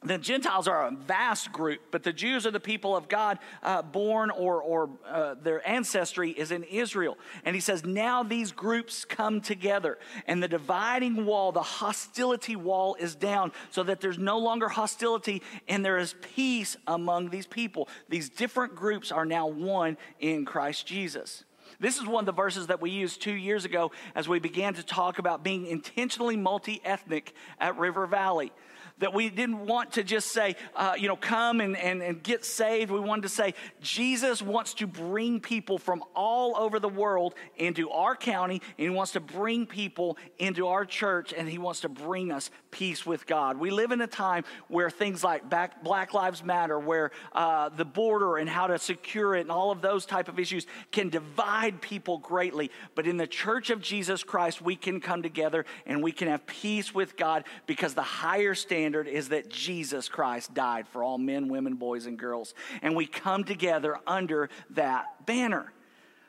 the 0.05 0.19
Gentiles 0.19 0.69
are 0.69 0.87
a 0.87 0.91
vast 0.91 1.53
group, 1.53 1.81
but 1.91 2.03
the 2.03 2.12
Jews 2.12 2.47
are 2.47 2.50
the 2.50 2.61
people 2.61 2.95
of 2.95 3.09
God 3.09 3.38
uh, 3.62 3.81
born 3.81 4.31
or, 4.31 4.62
or 4.62 4.91
uh, 5.09 5.35
their 5.43 5.67
ancestry 5.67 6.31
is 6.31 6.53
in 6.53 6.65
Israel. 6.65 7.17
And 7.45 7.55
he 7.55 7.61
says, 7.61 7.85
now 7.85 8.23
these 8.23 8.53
groups 8.53 9.07
come 9.07 9.41
together, 9.41 9.99
and 10.26 10.43
the 10.43 10.49
dividing 10.49 11.25
wall, 11.25 11.50
the 11.50 11.62
hostility 11.62 12.57
wall 12.57 12.95
is 13.00 13.15
down, 13.15 13.53
so 13.71 13.83
that 13.85 14.00
there's 14.00 14.19
no 14.19 14.38
longer 14.38 14.69
hostility 14.69 15.43
and 15.67 15.85
there 15.85 15.99
is 15.99 16.15
peace 16.35 16.76
among 16.87 17.31
these 17.31 17.47
people. 17.47 17.88
These 18.09 18.29
different 18.29 18.75
groups 18.75 19.11
are 19.11 19.25
now 19.25 19.47
one 19.47 19.97
in 20.21 20.45
Christ 20.45 20.87
Jesus. 20.87 21.45
This 21.81 21.99
is 21.99 22.07
one 22.07 22.23
of 22.23 22.26
the 22.26 22.33
verses 22.33 22.69
that 22.69 22.81
we 22.81 22.91
used 22.91 23.21
two 23.21 23.35
years 23.35 23.65
ago 23.65 23.91
as 24.15 24.29
we 24.29 24.38
began 24.38 24.75
to 24.75 24.83
talk 24.83 25.19
about 25.19 25.43
being 25.43 25.67
intentionally 25.67 26.37
multi 26.37 26.81
ethnic 26.85 27.35
at 27.59 27.76
River 27.76 28.07
Valley 28.07 28.53
that 28.99 29.12
we 29.12 29.29
didn't 29.29 29.67
want 29.67 29.93
to 29.93 30.03
just 30.03 30.33
say, 30.33 30.57
uh, 30.75 30.95
you 30.97 31.07
know, 31.07 31.17
come 31.17 31.61
and, 31.61 31.76
and, 31.76 32.03
and 32.03 32.23
get 32.23 32.45
saved. 32.45 32.91
We 32.91 33.00
wanted 33.00 33.23
to 33.23 33.29
say, 33.29 33.55
Jesus 33.83 34.41
wants 34.41 34.73
to 34.75 34.87
bring 34.87 35.41
people 35.41 35.76
from 35.76 36.03
all 36.15 36.57
over 36.57 36.79
the 36.79 36.88
world 36.88 37.35
into 37.57 37.91
our 37.91 38.17
county, 38.17 38.62
and 38.79 38.85
He 38.85 38.91
wants 38.91 39.12
to 39.12 39.21
bring 39.21 39.67
people 39.67 40.17
into 40.38 40.69
our 40.69 40.87
church, 40.87 41.35
and 41.37 41.49
He 41.49 41.59
wants 41.59 41.81
to 41.81 41.88
bring 41.88 42.33
us 42.33 42.50
peace 42.71 43.05
with 43.05 43.26
God. 43.26 43.59
We 43.59 43.71
live 43.71 43.91
in 43.91 44.00
a 44.00 44.07
time 44.07 44.45
where 44.69 44.88
things 44.88 45.23
like 45.23 45.49
back, 45.49 45.83
Black 45.83 46.15
Lives 46.15 46.43
Matter, 46.43 46.79
where 46.79 47.11
uh, 47.33 47.69
the 47.69 47.85
border 47.85 48.38
and 48.38 48.49
how 48.49 48.67
to 48.67 48.79
secure 48.79 49.35
it, 49.35 49.43
and 49.43 49.50
all 49.50 49.71
of 49.71 49.83
those 49.83 50.07
type 50.07 50.29
of 50.29 50.38
issues 50.38 50.67
can 50.91 51.11
divide 51.11 51.83
people 51.83 52.19
greatly. 52.19 52.71
But 52.95 53.07
in 53.07 53.19
the 53.19 53.26
church 53.26 53.69
of 53.69 53.83
Jesus 53.83 54.23
Christ, 54.23 54.62
we 54.62 54.75
can 54.75 55.00
come 55.00 55.23
together 55.23 55.67
and 55.85 56.03
we 56.03 56.12
can 56.12 56.29
have 56.29 56.47
peace 56.47 56.95
with 56.95 57.17
God 57.17 57.45
because 57.67 57.95
the 57.95 58.03
higher 58.03 58.55
standard 58.55 58.86
is 58.95 59.31
that 59.31 59.49
Jesus 59.49 60.09
Christ 60.09 60.55
died 60.55 60.87
for 60.88 61.02
all 61.02 61.19
men, 61.19 61.49
women, 61.49 61.75
boys, 61.75 62.07
and 62.07 62.19
girls. 62.19 62.55
And 62.83 62.95
we 62.95 63.07
come 63.07 63.45
together 63.45 63.99
under 64.07 64.49
that 64.71 65.26
banner. 65.26 65.73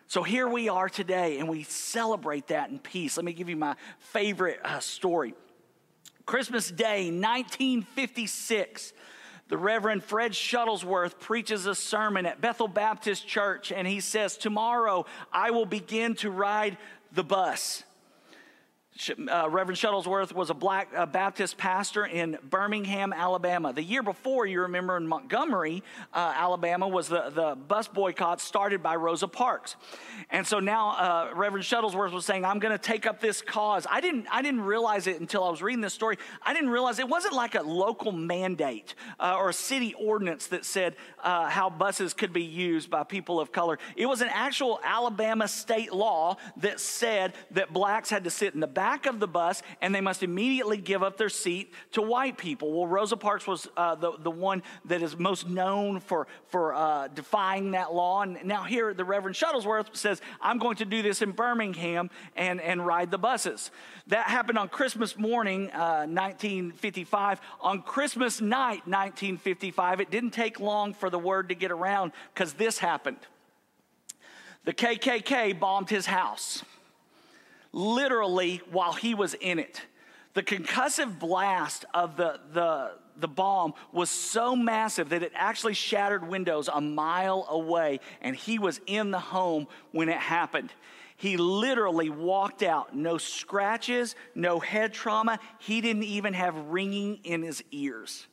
So 0.08 0.24
here 0.24 0.48
we 0.48 0.70
are 0.70 0.88
today, 0.90 1.38
and 1.40 1.50
we 1.50 1.64
celebrate 1.64 2.48
that 2.48 2.70
in 2.70 2.80
peace. 2.80 3.18
Let 3.18 3.26
me 3.26 3.34
give 3.34 3.50
you 3.50 3.58
my 3.58 3.76
favorite 4.00 4.60
uh, 4.64 4.80
story. 4.80 5.34
Christmas 6.26 6.72
Day, 6.72 7.12
1956 7.12 8.94
the 9.50 9.58
Reverend 9.58 10.04
Fred 10.04 10.34
Shuttlesworth 10.34 11.20
preaches 11.20 11.66
a 11.68 11.76
sermon 11.76 12.26
at 12.26 12.42
Bethel 12.42 12.68
Baptist 12.68 13.26
Church, 13.28 13.72
and 13.72 13.88
he 13.88 14.02
says, 14.02 14.36
Tomorrow 14.36 15.06
I 15.32 15.52
will 15.52 15.66
begin 15.66 16.16
to 16.16 16.30
ride 16.30 16.78
the 17.14 17.24
bus 17.24 17.84
uh, 19.32 19.48
Reverend 19.50 19.78
Shuttlesworth 19.78 20.34
was 20.34 20.50
a 20.50 20.54
black 20.54 20.90
uh, 20.96 21.06
Baptist 21.06 21.58
pastor 21.58 22.06
in 22.06 22.38
Birmingham, 22.50 23.14
Alabama. 23.14 23.72
The 23.72 23.84
year 23.84 24.02
before, 24.02 24.46
you 24.46 24.62
remember 24.62 24.98
in 24.98 25.08
Montgomery, 25.08 25.84
uh, 26.14 26.34
Alabama, 26.36 26.88
was 26.88 27.08
the, 27.08 27.30
the 27.30 27.56
bus 27.56 27.88
boycott 27.88 28.42
started 28.42 28.82
by 28.82 28.96
Rosa 28.96 29.28
Parks. 29.28 29.76
And 30.30 30.46
so 30.46 30.60
now 30.60 30.90
uh, 30.90 31.30
Reverend 31.36 31.66
Shuttlesworth 31.66 32.12
was 32.12 32.26
saying, 32.26 32.44
I'm 32.44 32.60
going 32.60 32.72
to 32.72 32.78
take 32.78 33.06
up 33.06 33.20
this 33.20 33.42
cause. 33.42 33.86
I 33.90 34.02
didn't, 34.02 34.26
I 34.32 34.42
didn't 34.42 34.62
realize 34.62 35.06
it 35.06 35.20
until 35.20 35.44
I 35.44 35.50
was 35.50 35.62
reading 35.62 35.82
this 35.82 35.94
story. 35.94 36.18
I 36.42 36.54
didn't 36.54 36.70
realize 36.70 36.98
it 37.00 37.08
wasn't 37.08 37.36
like 37.36 37.56
a 37.56 37.62
local 37.62 38.12
mandate 38.12 38.96
uh, 39.20 39.36
or 39.38 39.50
a 39.50 39.54
city 39.54 39.94
ordinance 39.94 40.48
that 40.48 40.66
said 40.66 40.96
uh, 41.24 41.50
how 41.50 41.70
buses 41.70 42.14
could 42.14 42.34
be 42.34 42.44
used 42.44 42.90
by 42.90 43.04
people 43.04 43.40
of 43.40 43.52
color. 43.52 43.78
It 43.96 44.08
was 44.08 44.22
an 44.22 44.30
actual 44.32 44.80
Alabama 44.84 45.48
state 45.48 45.94
law 45.94 46.38
that 46.58 46.80
said 46.80 47.34
that 47.52 47.72
blacks 47.72 48.10
had 48.10 48.24
to 48.24 48.32
sit 48.32 48.54
in 48.54 48.60
the 48.60 48.68
back 48.68 48.87
back 48.88 49.06
of 49.06 49.20
the 49.20 49.28
bus 49.28 49.62
and 49.82 49.94
they 49.94 50.00
must 50.00 50.24
immediately 50.24 50.78
give 50.78 51.04
up 51.04 51.18
their 51.18 51.28
seat 51.28 51.74
to 51.92 52.02
white 52.02 52.38
people. 52.38 52.72
Well, 52.72 52.88
Rosa 52.88 53.18
Parks 53.18 53.46
was 53.46 53.68
uh, 53.76 53.96
the, 53.96 54.14
the 54.18 54.32
one 54.32 54.64
that 54.86 55.02
is 55.02 55.18
most 55.18 55.50
known 55.50 56.00
for, 56.00 56.26
for 56.48 56.74
uh, 56.74 57.10
defying 57.10 57.72
that 57.72 57.94
law. 57.94 58.22
And 58.22 58.38
now 58.46 58.64
here, 58.64 58.94
the 58.94 59.04
Reverend 59.04 59.36
Shuttlesworth 59.36 59.94
says, 59.94 60.22
I'm 60.40 60.58
going 60.58 60.78
to 60.78 60.86
do 60.86 61.02
this 61.02 61.22
in 61.22 61.34
Birmingham 61.34 62.10
and, 62.38 62.62
and 62.62 62.86
ride 62.86 63.12
the 63.12 63.18
buses. 63.18 63.72
That 64.08 64.28
happened 64.28 64.58
on 64.58 64.70
Christmas 64.70 65.18
morning, 65.18 65.70
uh, 65.72 66.08
1955. 66.08 67.42
On 67.60 67.82
Christmas 67.82 68.40
night, 68.40 68.88
1955, 68.88 70.00
it 70.00 70.10
didn't 70.10 70.32
take 70.32 70.62
long 70.62 70.94
for 70.94 71.10
the 71.10 71.20
word 71.20 71.50
to 71.50 71.56
get 71.56 71.72
around 71.72 72.14
because 72.34 72.54
this 72.54 72.78
happened. 72.78 73.20
The 74.64 74.74
KKK 74.74 75.60
bombed 75.60 75.90
his 75.90 76.06
house 76.06 76.64
literally 77.72 78.62
while 78.72 78.94
he 78.94 79.14
was 79.14 79.34
in 79.36 79.60
it. 79.60 79.82
The 80.34 80.44
concussive 80.44 81.20
blast 81.20 81.86
of 81.94 82.16
the, 82.18 82.40
the, 82.54 82.92
the 83.20 83.28
bomb 83.28 83.74
was 83.92 84.10
so 84.10 84.56
massive 84.56 85.10
that 85.10 85.24
it 85.24 85.32
actually 85.36 85.74
shattered 85.74 86.28
windows 86.28 86.70
a 86.72 86.80
mile 86.80 87.46
away, 87.50 88.00
and 88.22 88.36
he 88.36 88.60
was 88.60 88.80
in 88.86 89.12
the 89.12 89.20
home 89.20 89.68
when 89.92 90.10
it 90.10 90.18
happened. 90.18 90.72
He 91.16 91.38
literally 91.38 92.12
walked 92.12 92.62
out, 92.62 92.96
no 92.96 93.18
scratches, 93.18 94.16
no 94.36 94.60
head 94.60 94.94
trauma. 94.94 95.40
He 95.58 95.82
didn't 95.82 96.04
even 96.04 96.34
have 96.36 96.56
ringing 96.68 97.20
in 97.24 97.42
his 97.42 97.64
ears 97.72 98.28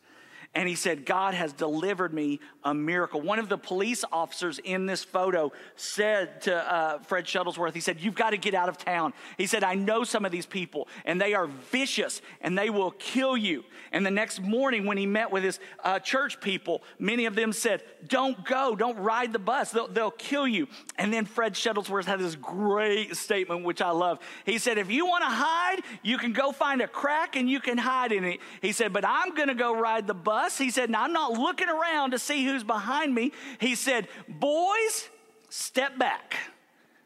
and 0.55 0.69
he 0.69 0.77
said, 0.77 1.05
God 1.05 1.35
has 1.35 1.53
delivered 1.53 2.15
me 2.15 2.39
a 2.63 2.73
miracle. 2.73 3.21
One 3.21 3.41
of 3.41 3.49
the 3.49 3.59
police 3.59 4.05
officers 4.13 4.61
in 4.63 4.87
this 4.87 5.03
photo 5.03 5.53
said 5.75 6.43
to 6.43 6.55
uh, 6.55 6.99
Fred 7.01 7.25
Shuttlesworth, 7.25 7.75
he 7.75 7.81
said, 7.81 8.01
You've 8.01 8.15
got 8.15 8.31
to 8.31 8.37
get 8.37 8.55
out 8.55 8.69
of 8.69 8.79
town. 8.79 9.15
He 9.37 9.47
said, 9.47 9.65
I 9.65 9.75
know 9.75 10.05
some 10.05 10.25
of 10.25 10.31
these 10.31 10.47
people, 10.47 10.89
and 11.05 11.21
they 11.21 11.35
are 11.35 11.49
vicious, 11.73 12.23
and 12.41 12.57
they 12.57 12.71
will 12.71 12.93
kill 12.93 13.37
you. 13.37 13.65
And 13.91 14.07
the 14.07 14.13
next 14.13 14.41
morning, 14.41 14.87
when 14.87 14.97
he 14.97 15.07
met 15.07 15.33
with 15.33 15.43
his 15.43 15.59
uh, 15.83 15.99
church 15.99 16.41
people, 16.41 16.83
many 17.01 17.27
of 17.27 17.35
them 17.35 17.53
said, 17.53 17.83
Don't 18.07 18.45
go, 18.45 18.77
don't 18.77 18.99
ride 18.99 19.33
the 19.33 19.41
bus, 19.41 19.73
they'll, 19.73 19.89
they'll 19.89 20.13
kill 20.13 20.47
you. 20.47 20.69
And 20.99 21.13
then 21.13 21.25
Fred 21.25 21.55
Shuttlesworth 21.55 22.05
had 22.05 22.21
this 22.21 22.37
great 22.37 23.17
statement, 23.17 23.65
which 23.65 23.83
I 23.83 23.91
love. 23.91 24.21
He 24.47 24.59
said, 24.59 24.79
If 24.79 24.89
you 24.89 25.07
want 25.07 25.25
to 25.25 25.31
hide, 25.31 25.81
you 26.05 26.17
can 26.17 26.33
go 26.33 26.53
find 26.53 26.81
a 26.81 26.87
crack 26.87 27.35
and 27.35 27.51
you 27.51 27.59
can 27.59 27.77
hide 27.77 28.13
in 28.13 28.23
it. 28.23 28.39
He 28.63 28.71
said, 28.71 28.93
But 28.93 29.05
I'm 29.05 29.35
going 29.35 29.49
to 29.49 29.55
go 29.55 29.77
ride 29.77 30.07
the 30.07 30.15
bus 30.15 30.44
he 30.59 30.71
said, 30.71 30.91
Now 30.91 31.05
I'm 31.05 31.13
not 31.13 31.33
looking 31.33 31.69
around 31.69 32.13
to 32.13 32.19
see 32.19 32.45
who's 32.45 32.65
behind 32.65 33.15
me. 33.15 33.33
He 33.59 33.75
said, 33.75 34.09
Boys, 34.29 35.09
step 35.49 35.99
back. 35.99 36.37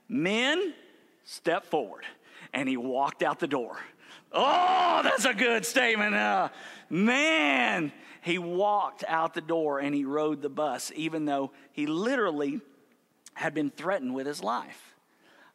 Men, 0.08 0.74
step 1.24 1.66
forward. 1.66 2.04
And 2.52 2.68
he 2.68 2.76
walked 2.76 3.22
out 3.22 3.38
the 3.38 3.46
door. 3.46 3.78
Oh, 4.32 5.00
that's 5.02 5.24
a 5.24 5.34
good 5.34 5.64
statement. 5.64 6.14
Uh, 6.14 6.48
man, 6.90 7.92
he 8.22 8.38
walked 8.38 9.04
out 9.06 9.34
the 9.34 9.40
door 9.40 9.78
and 9.78 9.94
he 9.94 10.04
rode 10.04 10.42
the 10.42 10.48
bus, 10.48 10.92
even 10.94 11.24
though 11.24 11.52
he 11.72 11.86
literally 11.86 12.60
had 13.34 13.54
been 13.54 13.70
threatened 13.70 14.14
with 14.14 14.26
his 14.26 14.42
life. 14.42 14.94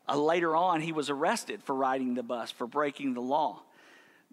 Uh, 0.08 0.18
later 0.18 0.56
on, 0.56 0.82
he 0.82 0.92
was 0.92 1.10
arrested 1.10 1.64
for 1.64 1.76
riding 1.76 2.14
the 2.16 2.24
bus, 2.24 2.52
for 2.52 2.68
breaking 2.68 3.14
the 3.14 3.22
law 3.22 3.62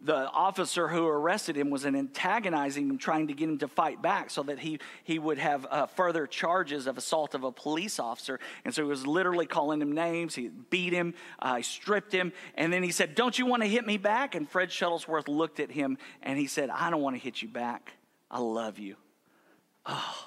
the 0.02 0.30
officer 0.30 0.88
who 0.88 1.06
arrested 1.06 1.56
him 1.56 1.70
was 1.70 1.84
antagonizing 1.84 2.88
him, 2.88 2.98
trying 2.98 3.28
to 3.28 3.34
get 3.34 3.48
him 3.48 3.58
to 3.58 3.68
fight 3.68 4.00
back 4.00 4.30
so 4.30 4.42
that 4.44 4.58
he, 4.58 4.78
he 5.04 5.18
would 5.18 5.38
have 5.38 5.66
uh, 5.70 5.86
further 5.86 6.26
charges 6.26 6.86
of 6.86 6.96
assault 6.96 7.34
of 7.34 7.44
a 7.44 7.52
police 7.52 7.98
officer. 7.98 8.40
And 8.64 8.74
so 8.74 8.82
he 8.82 8.88
was 8.88 9.06
literally 9.06 9.46
calling 9.46 9.82
him 9.82 9.92
names. 9.92 10.34
He 10.34 10.48
beat 10.48 10.92
him, 10.92 11.14
uh, 11.38 11.56
he 11.56 11.62
stripped 11.62 12.12
him. 12.12 12.32
And 12.54 12.72
then 12.72 12.82
he 12.82 12.92
said, 12.92 13.14
Don't 13.14 13.38
you 13.38 13.46
want 13.46 13.62
to 13.62 13.68
hit 13.68 13.86
me 13.86 13.98
back? 13.98 14.34
And 14.34 14.48
Fred 14.48 14.70
Shuttlesworth 14.70 15.28
looked 15.28 15.60
at 15.60 15.70
him 15.70 15.98
and 16.22 16.38
he 16.38 16.46
said, 16.46 16.70
I 16.70 16.90
don't 16.90 17.02
want 17.02 17.16
to 17.16 17.20
hit 17.22 17.42
you 17.42 17.48
back. 17.48 17.92
I 18.30 18.40
love 18.40 18.78
you. 18.78 18.96
Oh, 19.84 20.26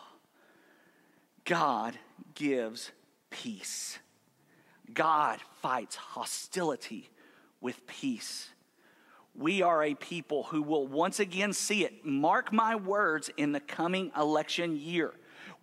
God 1.45 1.97
gives 2.35 2.91
peace. 3.29 3.97
God 4.93 5.39
fights 5.61 5.95
hostility 5.95 7.09
with 7.59 7.87
peace 7.87 8.49
we 9.35 9.61
are 9.61 9.83
a 9.83 9.95
people 9.95 10.43
who 10.43 10.61
will 10.61 10.87
once 10.87 11.19
again 11.19 11.53
see 11.53 11.83
it. 11.83 12.05
Mark 12.05 12.53
my 12.53 12.75
words 12.75 13.29
in 13.37 13.51
the 13.51 13.59
coming 13.59 14.11
election 14.15 14.77
year 14.77 15.13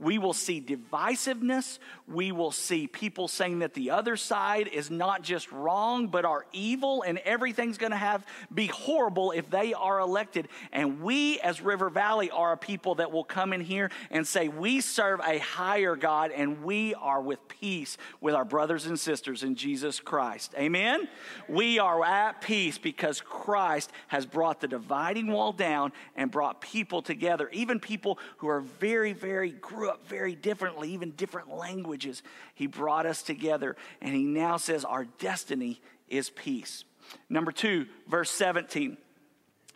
we 0.00 0.18
will 0.18 0.32
see 0.32 0.60
divisiveness. 0.60 1.78
We 2.08 2.32
will 2.32 2.52
see 2.52 2.86
people 2.86 3.28
saying 3.28 3.58
that 3.58 3.74
the 3.74 3.90
other 3.90 4.16
side 4.16 4.66
is 4.68 4.90
not 4.90 5.22
just 5.22 5.52
wrong, 5.52 6.08
but 6.08 6.24
are 6.24 6.46
evil, 6.52 7.02
and 7.02 7.18
everything's 7.18 7.76
going 7.76 7.92
to 7.92 7.98
have 7.98 8.24
be 8.52 8.66
horrible 8.68 9.32
if 9.32 9.50
they 9.50 9.74
are 9.74 10.00
elected. 10.00 10.48
And 10.72 11.02
we, 11.02 11.38
as 11.40 11.60
River 11.60 11.90
Valley, 11.90 12.30
are 12.30 12.52
a 12.52 12.56
people 12.56 12.94
that 12.96 13.12
will 13.12 13.24
come 13.24 13.52
in 13.52 13.60
here 13.60 13.90
and 14.10 14.26
say, 14.26 14.48
We 14.48 14.80
serve 14.80 15.20
a 15.20 15.38
higher 15.38 15.96
God, 15.96 16.30
and 16.30 16.64
we 16.64 16.94
are 16.94 17.20
with 17.20 17.46
peace 17.48 17.98
with 18.20 18.34
our 18.34 18.44
brothers 18.44 18.86
and 18.86 18.98
sisters 18.98 19.42
in 19.42 19.54
Jesus 19.54 20.00
Christ. 20.00 20.54
Amen? 20.56 21.08
We 21.46 21.78
are 21.78 22.02
at 22.04 22.40
peace 22.40 22.78
because 22.78 23.20
Christ 23.20 23.92
has 24.08 24.24
brought 24.24 24.60
the 24.60 24.68
dividing 24.68 25.30
wall 25.30 25.52
down 25.52 25.92
and 26.16 26.30
brought 26.30 26.62
people 26.62 27.02
together, 27.02 27.50
even 27.52 27.80
people 27.80 28.18
who 28.38 28.48
are 28.48 28.60
very, 28.60 29.12
very 29.12 29.50
grew 29.50 29.89
up 29.90 30.08
very 30.08 30.34
differently, 30.34 30.92
even 30.92 31.10
different 31.10 31.54
languages. 31.54 32.22
He 32.54 32.66
brought 32.66 33.04
us 33.04 33.22
together, 33.22 33.76
and 34.00 34.14
he 34.14 34.24
now 34.24 34.56
says 34.56 34.84
our 34.84 35.04
destiny 35.18 35.80
is 36.08 36.30
peace. 36.30 36.84
Number 37.28 37.52
two, 37.52 37.86
verse 38.08 38.30
17. 38.30 38.96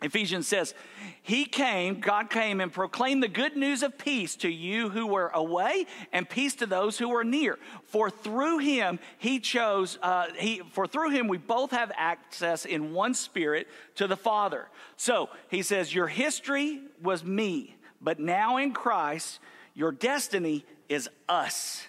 Ephesians 0.01 0.45
says, 0.45 0.73
He 1.21 1.45
came, 1.45 2.01
God 2.01 2.29
came 2.29 2.59
and 2.59 2.71
proclaimed 2.71 3.23
the 3.23 3.29
good 3.29 3.55
news 3.55 3.81
of 3.81 3.97
peace 3.97 4.35
to 4.37 4.49
you 4.49 4.89
who 4.89 5.07
were 5.07 5.29
away 5.29 5.85
and 6.11 6.29
peace 6.29 6.55
to 6.55 6.65
those 6.65 6.97
who 6.97 7.09
were 7.09 7.23
near. 7.23 7.57
For 7.85 8.09
through 8.09 8.57
Him, 8.57 8.99
He 9.17 9.39
chose, 9.39 9.97
uh, 10.01 10.27
he, 10.35 10.61
for 10.71 10.85
through 10.85 11.11
Him, 11.11 11.27
we 11.29 11.37
both 11.37 11.71
have 11.71 11.91
access 11.95 12.65
in 12.65 12.91
one 12.91 13.13
spirit 13.13 13.67
to 13.95 14.05
the 14.05 14.17
Father. 14.17 14.67
So 14.97 15.29
He 15.49 15.61
says, 15.61 15.95
Your 15.95 16.07
history 16.07 16.81
was 17.01 17.23
me, 17.23 17.77
but 18.01 18.19
now 18.19 18.57
in 18.57 18.73
Christ, 18.73 19.39
your 19.75 19.91
destiny 19.91 20.65
is 20.89 21.09
us. 21.29 21.83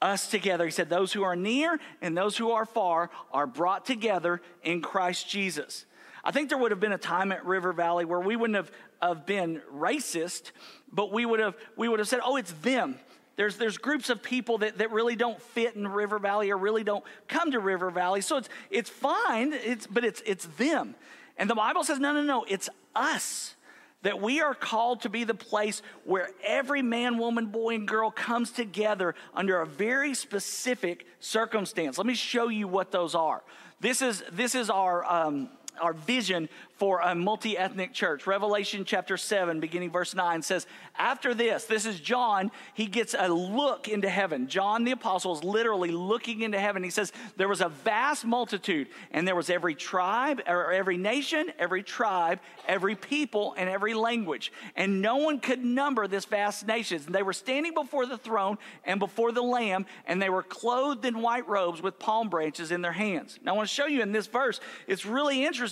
Us 0.00 0.28
together. 0.28 0.64
He 0.64 0.70
said, 0.70 0.88
Those 0.88 1.12
who 1.12 1.22
are 1.22 1.36
near 1.36 1.78
and 2.00 2.16
those 2.16 2.36
who 2.36 2.52
are 2.52 2.64
far 2.64 3.10
are 3.32 3.46
brought 3.46 3.84
together 3.84 4.40
in 4.62 4.80
Christ 4.80 5.28
Jesus. 5.28 5.84
I 6.24 6.30
think 6.30 6.48
there 6.48 6.58
would 6.58 6.72
have 6.72 6.80
been 6.80 6.92
a 6.92 6.98
time 6.98 7.32
at 7.32 7.44
River 7.44 7.72
Valley 7.72 8.04
where 8.04 8.20
we 8.20 8.36
wouldn't 8.36 8.56
have 8.56 8.70
have 9.02 9.26
been 9.26 9.62
racist, 9.74 10.52
but 10.92 11.12
we 11.12 11.24
would 11.24 11.40
have, 11.40 11.56
we 11.76 11.88
would 11.88 11.98
have 11.98 12.08
said, 12.08 12.20
oh, 12.24 12.36
it's 12.36 12.52
them. 12.52 12.98
There's, 13.36 13.56
there's 13.56 13.78
groups 13.78 14.10
of 14.10 14.22
people 14.22 14.58
that, 14.58 14.78
that 14.78 14.90
really 14.90 15.14
don't 15.14 15.40
fit 15.40 15.76
in 15.76 15.86
River 15.86 16.18
Valley 16.18 16.50
or 16.50 16.56
really 16.56 16.82
don't 16.82 17.04
come 17.28 17.52
to 17.52 17.60
River 17.60 17.90
Valley. 17.90 18.20
So 18.20 18.36
it's, 18.36 18.48
it's 18.70 18.90
fine, 18.90 19.52
it's, 19.52 19.86
but 19.86 20.04
it's, 20.04 20.22
it's 20.26 20.46
them. 20.58 20.96
And 21.36 21.48
the 21.48 21.54
Bible 21.54 21.84
says, 21.84 22.00
no, 22.00 22.12
no, 22.12 22.22
no, 22.22 22.44
it's 22.48 22.68
us. 22.96 23.54
That 24.02 24.20
we 24.20 24.40
are 24.40 24.54
called 24.54 25.02
to 25.02 25.08
be 25.08 25.24
the 25.24 25.34
place 25.34 25.82
where 26.04 26.30
every 26.44 26.82
man, 26.82 27.18
woman, 27.18 27.46
boy, 27.46 27.74
and 27.74 27.88
girl 27.88 28.10
comes 28.10 28.52
together 28.52 29.14
under 29.34 29.60
a 29.60 29.66
very 29.66 30.14
specific 30.14 31.06
circumstance. 31.18 31.98
Let 31.98 32.06
me 32.06 32.14
show 32.14 32.48
you 32.48 32.68
what 32.68 32.92
those 32.92 33.16
are. 33.16 33.42
This 33.80 34.00
is, 34.00 34.22
this 34.30 34.54
is 34.54 34.70
our, 34.70 35.04
um, 35.04 35.50
our 35.80 35.92
vision 35.92 36.48
for 36.78 37.00
a 37.00 37.14
multi 37.14 37.58
ethnic 37.58 37.92
church. 37.92 38.26
Revelation 38.26 38.84
chapter 38.84 39.16
7, 39.16 39.58
beginning 39.58 39.90
verse 39.90 40.14
9 40.14 40.42
says, 40.42 40.66
After 40.96 41.34
this, 41.34 41.64
this 41.64 41.84
is 41.84 41.98
John, 41.98 42.52
he 42.72 42.86
gets 42.86 43.16
a 43.18 43.28
look 43.28 43.88
into 43.88 44.08
heaven. 44.08 44.46
John 44.46 44.84
the 44.84 44.92
apostle 44.92 45.36
is 45.36 45.42
literally 45.42 45.90
looking 45.90 46.42
into 46.42 46.58
heaven. 46.58 46.84
He 46.84 46.90
says, 46.90 47.12
There 47.36 47.48
was 47.48 47.60
a 47.60 47.68
vast 47.68 48.24
multitude, 48.24 48.88
and 49.10 49.26
there 49.26 49.34
was 49.34 49.50
every 49.50 49.74
tribe, 49.74 50.40
or 50.46 50.72
every 50.72 50.96
nation, 50.96 51.50
every 51.58 51.82
tribe, 51.82 52.38
every 52.66 52.94
people, 52.94 53.54
and 53.58 53.68
every 53.68 53.94
language. 53.94 54.52
And 54.76 55.02
no 55.02 55.16
one 55.16 55.40
could 55.40 55.64
number 55.64 56.06
this 56.06 56.26
vast 56.26 56.66
nation. 56.66 57.02
And 57.06 57.14
they 57.14 57.24
were 57.24 57.32
standing 57.32 57.74
before 57.74 58.06
the 58.06 58.18
throne 58.18 58.56
and 58.84 59.00
before 59.00 59.32
the 59.32 59.42
Lamb, 59.42 59.84
and 60.06 60.22
they 60.22 60.30
were 60.30 60.44
clothed 60.44 61.04
in 61.04 61.20
white 61.20 61.48
robes 61.48 61.82
with 61.82 61.98
palm 61.98 62.28
branches 62.28 62.70
in 62.70 62.82
their 62.82 62.92
hands. 62.92 63.40
Now, 63.42 63.54
I 63.54 63.56
want 63.56 63.68
to 63.68 63.74
show 63.74 63.86
you 63.86 64.00
in 64.00 64.12
this 64.12 64.28
verse, 64.28 64.60
it's 64.86 65.04
really 65.04 65.44
interesting. 65.44 65.67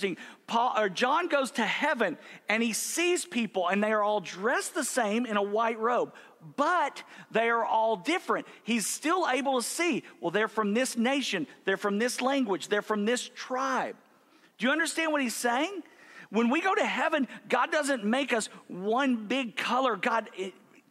Paul, 0.47 0.73
or 0.77 0.89
John 0.89 1.27
goes 1.27 1.51
to 1.51 1.65
heaven 1.65 2.17
and 2.49 2.61
he 2.63 2.73
sees 2.73 3.25
people 3.25 3.67
and 3.67 3.83
they 3.83 3.91
are 3.91 4.03
all 4.03 4.19
dressed 4.19 4.75
the 4.75 4.83
same 4.83 5.25
in 5.25 5.37
a 5.37 5.41
white 5.41 5.79
robe, 5.79 6.13
but 6.55 7.03
they 7.31 7.49
are 7.49 7.65
all 7.65 7.95
different. 7.97 8.47
He's 8.63 8.87
still 8.87 9.27
able 9.29 9.59
to 9.59 9.65
see, 9.65 10.03
well, 10.21 10.31
they're 10.31 10.47
from 10.47 10.73
this 10.73 10.97
nation, 10.97 11.47
they're 11.65 11.77
from 11.77 11.99
this 11.99 12.21
language, 12.21 12.67
they're 12.67 12.81
from 12.81 13.05
this 13.05 13.29
tribe. 13.35 13.95
Do 14.57 14.65
you 14.65 14.71
understand 14.71 15.11
what 15.11 15.21
he's 15.21 15.35
saying? 15.35 15.83
When 16.29 16.49
we 16.49 16.61
go 16.61 16.75
to 16.75 16.85
heaven, 16.85 17.27
God 17.47 17.71
doesn't 17.71 18.03
make 18.03 18.33
us 18.33 18.49
one 18.67 19.27
big 19.27 19.55
color. 19.55 19.95
God 19.95 20.29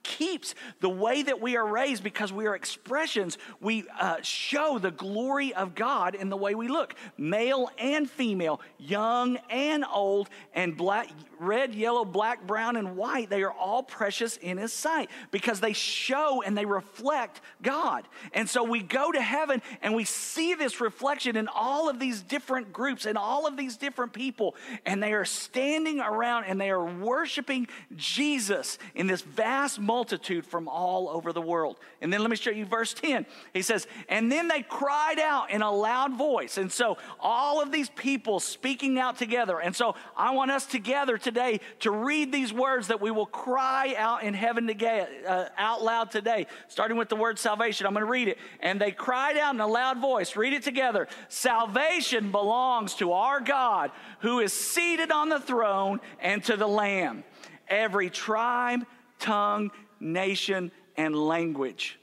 keeps 0.06 0.54
the 0.80 0.88
way 0.88 1.22
that 1.22 1.40
we 1.40 1.56
are 1.56 1.66
raised 1.66 2.02
because 2.04 2.32
we 2.32 2.46
are 2.46 2.54
expressions. 2.54 3.38
We 3.60 3.84
uh, 3.98 4.18
show 4.22 4.78
the 4.78 4.92
glory 4.92 5.52
of 5.52 5.74
God 5.74 6.14
in 6.14 6.28
the 6.28 6.36
way 6.36 6.54
we 6.54 6.68
look, 6.68 6.94
male 7.18 7.70
and 7.76 8.08
female, 8.08 8.60
young 8.78 9.38
and 9.50 9.84
old, 9.92 10.28
and 10.54 10.76
black, 10.76 11.08
red, 11.38 11.74
yellow, 11.74 12.04
black, 12.04 12.46
brown, 12.46 12.76
and 12.76 12.96
white. 12.96 13.30
They 13.30 13.42
are 13.42 13.52
all 13.52 13.82
precious 13.82 14.36
in 14.36 14.58
His 14.58 14.72
sight 14.72 15.10
because 15.30 15.60
they 15.60 15.72
show 15.72 16.42
and 16.42 16.56
they 16.56 16.64
reflect 16.64 17.40
God. 17.62 18.06
And 18.32 18.48
so 18.48 18.64
we 18.64 18.82
go 18.82 19.12
to 19.12 19.20
heaven 19.20 19.62
and 19.82 19.94
we 19.94 20.04
see 20.04 20.54
this 20.54 20.80
reflection 20.80 21.36
in 21.36 21.48
all 21.48 21.88
of 21.88 21.98
these 21.98 22.22
different 22.22 22.72
groups 22.72 23.06
and 23.06 23.18
all 23.18 23.46
of 23.46 23.56
these 23.56 23.76
different 23.76 24.12
people, 24.12 24.54
and 24.84 25.02
they 25.02 25.12
are 25.12 25.24
standing 25.24 26.00
around 26.00 26.44
and 26.44 26.60
they 26.60 26.70
are 26.70 26.84
worshiping 26.84 27.68
Jesus 27.96 28.78
in 28.94 29.06
this 29.06 29.22
vast 29.22 29.78
multitude 29.78 30.46
from 30.46 30.68
all 30.68 31.08
over 31.08 31.32
the 31.32 31.40
world. 31.40 31.78
And 32.00 32.12
then 32.12 32.20
let 32.20 32.30
me 32.30 32.36
show 32.36 32.50
you 32.50 32.64
verse 32.64 32.94
10. 32.94 33.26
He 33.52 33.62
says, 33.62 33.86
And 34.08 34.30
then 34.30 34.48
they 34.48 34.62
cried 34.62 35.18
out 35.18 35.50
in 35.50 35.62
a 35.62 35.70
loud 35.70 36.14
voice. 36.14 36.58
And 36.58 36.70
so 36.70 36.98
all 37.20 37.62
of 37.62 37.72
these 37.72 37.88
people 37.90 38.40
speaking 38.40 38.98
out 38.98 39.18
together. 39.18 39.60
And 39.60 39.74
so 39.74 39.94
I 40.16 40.32
want 40.32 40.50
us 40.50 40.66
together 40.66 41.18
today 41.26 41.58
to 41.80 41.90
read 41.90 42.32
these 42.32 42.52
words 42.52 42.86
that 42.86 43.00
we 43.00 43.10
will 43.10 43.26
cry 43.26 43.94
out 43.98 44.22
in 44.22 44.32
heaven 44.32 44.66
together, 44.66 45.10
uh, 45.26 45.48
out 45.58 45.82
loud 45.82 46.10
today, 46.10 46.46
starting 46.68 46.96
with 46.96 47.08
the 47.08 47.16
word 47.16 47.36
salvation. 47.36 47.84
I'm 47.84 47.92
going 47.92 48.06
to 48.06 48.10
read 48.10 48.28
it. 48.28 48.38
And 48.60 48.80
they 48.80 48.92
cried 48.92 49.36
out 49.36 49.54
in 49.54 49.60
a 49.60 49.66
loud 49.66 49.98
voice. 49.98 50.36
Read 50.36 50.52
it 50.52 50.62
together. 50.62 51.08
Salvation 51.28 52.30
belongs 52.30 52.94
to 52.94 53.12
our 53.12 53.40
God 53.40 53.90
who 54.20 54.38
is 54.38 54.52
seated 54.52 55.10
on 55.10 55.28
the 55.28 55.40
throne 55.40 56.00
and 56.20 56.42
to 56.44 56.56
the 56.56 56.68
Lamb. 56.68 57.24
Every 57.66 58.08
tribe, 58.08 58.86
tongue, 59.18 59.72
nation, 59.98 60.70
and 60.96 61.16
language. 61.16 61.98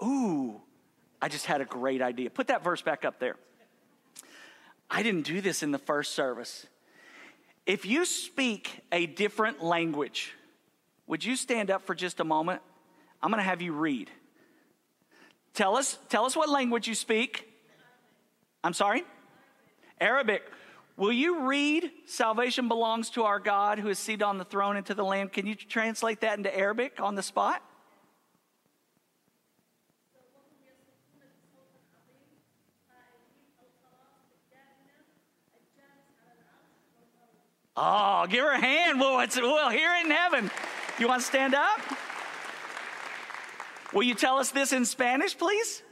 Ooh, 0.00 0.60
I 1.20 1.28
just 1.28 1.46
had 1.46 1.60
a 1.60 1.64
great 1.64 2.00
idea. 2.00 2.30
Put 2.30 2.46
that 2.46 2.62
verse 2.62 2.82
back 2.82 3.04
up 3.04 3.18
there. 3.18 3.34
I 4.88 5.02
didn't 5.02 5.22
do 5.22 5.40
this 5.40 5.62
in 5.62 5.72
the 5.72 5.78
first 5.78 6.14
service. 6.14 6.66
If 7.70 7.86
you 7.86 8.04
speak 8.04 8.80
a 8.90 9.06
different 9.06 9.62
language, 9.62 10.32
would 11.06 11.24
you 11.24 11.36
stand 11.36 11.70
up 11.70 11.82
for 11.86 11.94
just 11.94 12.18
a 12.18 12.24
moment? 12.24 12.62
I'm 13.22 13.30
going 13.30 13.38
to 13.38 13.48
have 13.48 13.62
you 13.62 13.72
read. 13.72 14.10
Tell 15.54 15.76
us, 15.76 15.96
tell 16.08 16.24
us 16.24 16.34
what 16.34 16.48
language 16.48 16.88
you 16.88 16.96
speak. 16.96 17.48
I'm 18.64 18.72
sorry? 18.72 19.04
Arabic. 20.00 20.42
Will 20.96 21.12
you 21.12 21.46
read 21.46 21.92
Salvation 22.06 22.66
belongs 22.66 23.08
to 23.10 23.22
our 23.22 23.38
God 23.38 23.78
who 23.78 23.88
is 23.88 24.00
seated 24.00 24.24
on 24.24 24.36
the 24.36 24.44
throne 24.44 24.76
and 24.76 24.84
to 24.86 24.94
the 24.94 25.04
Lamb? 25.04 25.28
Can 25.28 25.46
you 25.46 25.54
translate 25.54 26.22
that 26.22 26.38
into 26.38 26.52
Arabic 26.52 26.98
on 26.98 27.14
the 27.14 27.22
spot? 27.22 27.62
Oh, 37.82 38.26
give 38.28 38.44
her 38.44 38.50
a 38.50 38.60
hand. 38.60 39.00
Well, 39.00 39.16
we'll 39.16 39.70
hear 39.70 39.94
it 39.94 40.04
in 40.04 40.10
heaven. 40.10 40.50
You 40.98 41.08
want 41.08 41.22
to 41.22 41.26
stand 41.26 41.54
up? 41.54 41.80
Will 43.94 44.02
you 44.02 44.14
tell 44.14 44.36
us 44.36 44.50
this 44.50 44.74
in 44.74 44.84
Spanish, 44.84 45.36
please? 45.36 45.82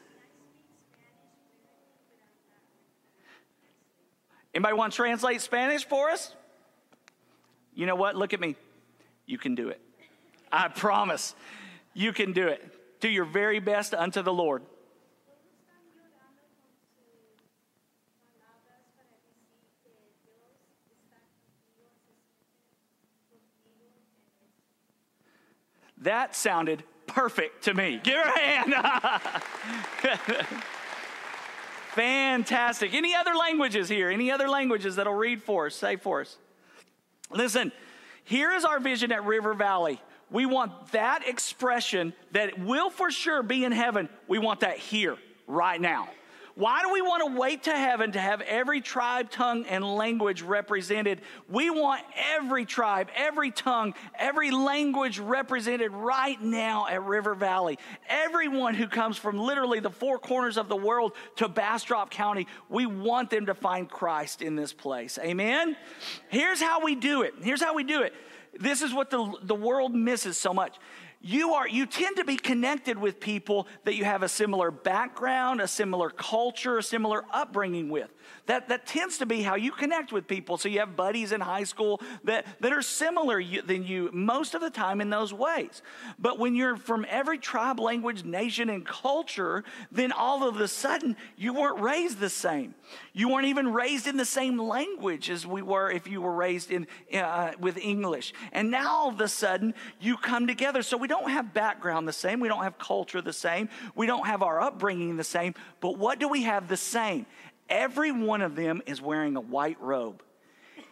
Anybody 4.53 4.75
want 4.75 4.93
to 4.93 4.97
translate 4.97 5.41
Spanish 5.41 5.87
for 5.87 6.11
us? 6.11 6.35
You 7.75 7.87
know 7.87 7.95
what? 7.95 8.17
Look 8.17 8.35
at 8.35 8.41
me. 8.41 8.57
You 9.25 9.39
can 9.39 9.55
do 9.55 9.71
it. 9.71 9.81
I 10.53 10.69
promise. 10.69 11.35
You 11.95 12.13
can 12.13 12.33
do 12.33 12.49
it. 12.49 13.01
Do 13.01 13.09
your 13.09 13.25
very 13.25 13.61
best 13.61 13.95
unto 13.95 14.21
the 14.21 14.33
Lord. 14.33 14.63
That 26.03 26.37
sounded 26.37 26.85
perfect 27.07 27.65
to 27.65 27.75
me. 27.75 28.01
Give 28.03 28.17
her 28.17 28.33
a 28.33 28.39
hand. 28.39 28.75
Fantastic. 31.95 32.95
Any 32.95 33.15
other 33.15 33.35
languages 33.35 33.89
here? 33.89 34.09
Any 34.09 34.31
other 34.31 34.49
languages 34.49 34.97
that'll 34.97 35.15
read 35.15 35.43
for 35.43 35.67
us, 35.67 35.75
say 35.75 35.97
for 35.97 36.21
us? 36.21 36.37
Listen, 37.31 37.73
here 38.25 38.53
is 38.53 38.65
our 38.65 38.79
vision 38.79 39.11
at 39.11 39.25
River 39.25 39.55
Valley. 39.55 40.01
We 40.31 40.47
want 40.47 40.93
that 40.93 41.27
expression 41.27 42.13
that 42.33 42.59
will 42.59 42.91
for 42.91 43.11
sure 43.11 43.43
be 43.43 43.65
in 43.65 43.73
heaven. 43.73 44.09
We 44.29 44.39
want 44.39 44.61
that 44.61 44.79
here, 44.79 45.17
right 45.47 45.81
now. 45.81 46.09
Why 46.59 46.83
do 46.83 46.93
we 46.93 47.03
want 47.03 47.25
to 47.25 47.39
wait 47.39 47.63
to 47.63 47.71
heaven 47.71 48.11
to 48.11 48.21
have 48.21 48.41
every 48.41 48.81
tribe, 48.81 49.31
tongue, 49.31 49.65
and 49.67 49.85
language 49.85 50.43
represented? 50.43 51.21
We 51.49 51.71
want 51.71 52.03
every 52.35 52.65
tribe, 52.65 53.11
every 53.15 53.53
tongue, 53.53 53.95
every 54.19 54.51
language 54.51 55.21
represented 55.21 55.93
right 55.93 56.43
now 56.43 56.89
at 56.89 57.05
River 57.05 57.37
Valley. 57.37 57.79
Everyone 58.09 58.75
who 58.75 58.89
comes 58.89 59.17
from 59.17 59.39
literally 59.39 59.79
the 59.79 59.89
four 59.89 60.19
corners 60.19 60.57
of 60.57 60.69
the 60.69 60.75
world 60.75 61.13
to 61.37 61.47
Bastrop 61.49 62.11
County, 62.11 62.49
we 62.69 62.87
want 62.87 63.31
them 63.31 63.47
to 63.47 63.55
find 63.55 63.89
Christ 63.89 64.43
in 64.43 64.57
this 64.57 64.73
place. 64.73 65.17
Amen? 65.23 65.77
Here's 66.29 66.61
how 66.61 66.83
we 66.83 66.97
do 66.97 67.23
it. 67.23 67.35
Here's 67.41 67.63
how 67.63 67.77
we 67.77 67.85
do 67.85 68.03
it. 68.03 68.13
This 68.59 68.83
is 68.83 68.93
what 68.93 69.11
the, 69.11 69.33
the 69.45 69.55
world 69.55 69.95
misses 69.95 70.37
so 70.37 70.53
much 70.53 70.77
you 71.21 71.55
are 71.55 71.69
you 71.69 71.87
tend 71.87 72.17
to 72.17 72.25
be 72.25 72.37
connected 72.37 72.99
with 72.99 73.19
people 73.19 73.67
that 73.85 73.95
you 73.95 74.05
have 74.05 74.23
a 74.23 74.29
similar 74.29 74.71
background 74.71 75.61
a 75.61 75.69
similar 75.69 76.11
culture 76.11 76.79
a 76.79 76.83
similar 76.83 77.25
upbringing 77.33 77.89
with 77.89 78.13
that, 78.47 78.69
that 78.69 78.87
tends 78.87 79.19
to 79.19 79.27
be 79.27 79.43
how 79.43 79.55
you 79.55 79.71
connect 79.71 80.13
with 80.13 80.27
people 80.27 80.57
so 80.57 80.69
you 80.69 80.81
have 80.81 80.97
buddies 80.97 81.33
in 81.33 81.41
high 81.41 81.65
school 81.65 82.01
that, 82.25 82.47
that 82.61 82.73
are 82.73 82.83
similar 82.83 83.43
than 83.65 83.85
you 83.85 84.11
most 84.13 84.55
of 84.55 84.61
the 84.61 84.71
time 84.71 85.01
in 85.01 85.11
those 85.11 85.33
ways 85.33 85.83
but 86.19 86.39
when 86.39 86.55
you're 86.55 86.77
from 86.77 87.07
every 87.09 87.39
tribe 87.39 87.79
language 87.79 88.25
nation 88.25 88.71
and 88.71 88.87
culture 88.87 89.65
then 89.93 90.13
all 90.13 90.49
of 90.49 90.61
a 90.61 90.69
sudden 90.69 91.17
you 91.37 91.53
weren't 91.53 91.81
raised 91.81 92.19
the 92.19 92.31
same 92.31 92.75
you 93.13 93.29
weren't 93.29 93.47
even 93.47 93.73
raised 93.73 94.07
in 94.07 94.17
the 94.17 94.25
same 94.25 94.59
language 94.59 95.31
as 95.31 95.47
we 95.47 95.63
were 95.63 95.91
if 95.91 96.07
you 96.07 96.21
were 96.21 96.35
raised 96.35 96.71
in 96.71 96.87
uh, 97.15 97.53
with 97.59 97.77
english 97.79 98.33
and 98.53 98.71
now 98.71 98.89
all 98.89 99.09
of 99.09 99.21
a 99.21 99.29
sudden 99.29 99.75
you 100.01 100.17
come 100.17 100.47
together 100.47 100.83
so 100.83 100.97
we 100.97 101.09
don't 101.09 101.31
have 101.31 101.55
background 101.55 102.09
the 102.09 102.13
same. 102.13 102.41
We 102.41 102.49
don't 102.49 102.63
have 102.63 102.79
culture 102.79 103.21
the 103.21 103.33
same. 103.33 103.69
We 103.95 104.07
don't 104.07 104.27
have 104.27 104.43
our 104.43 104.61
upbringing 104.61 105.17
the 105.17 105.25
same. 105.25 105.55
But 105.81 105.99
what 105.99 106.19
do 106.19 106.29
we 106.29 106.43
have 106.43 106.69
the 106.69 106.77
same? 106.77 107.27
Every 107.69 108.13
one 108.13 108.43
of 108.43 108.57
them 108.57 108.83
is 108.87 109.01
wearing 109.01 109.37
a 109.37 109.41
white 109.41 109.81
robe. 109.81 110.23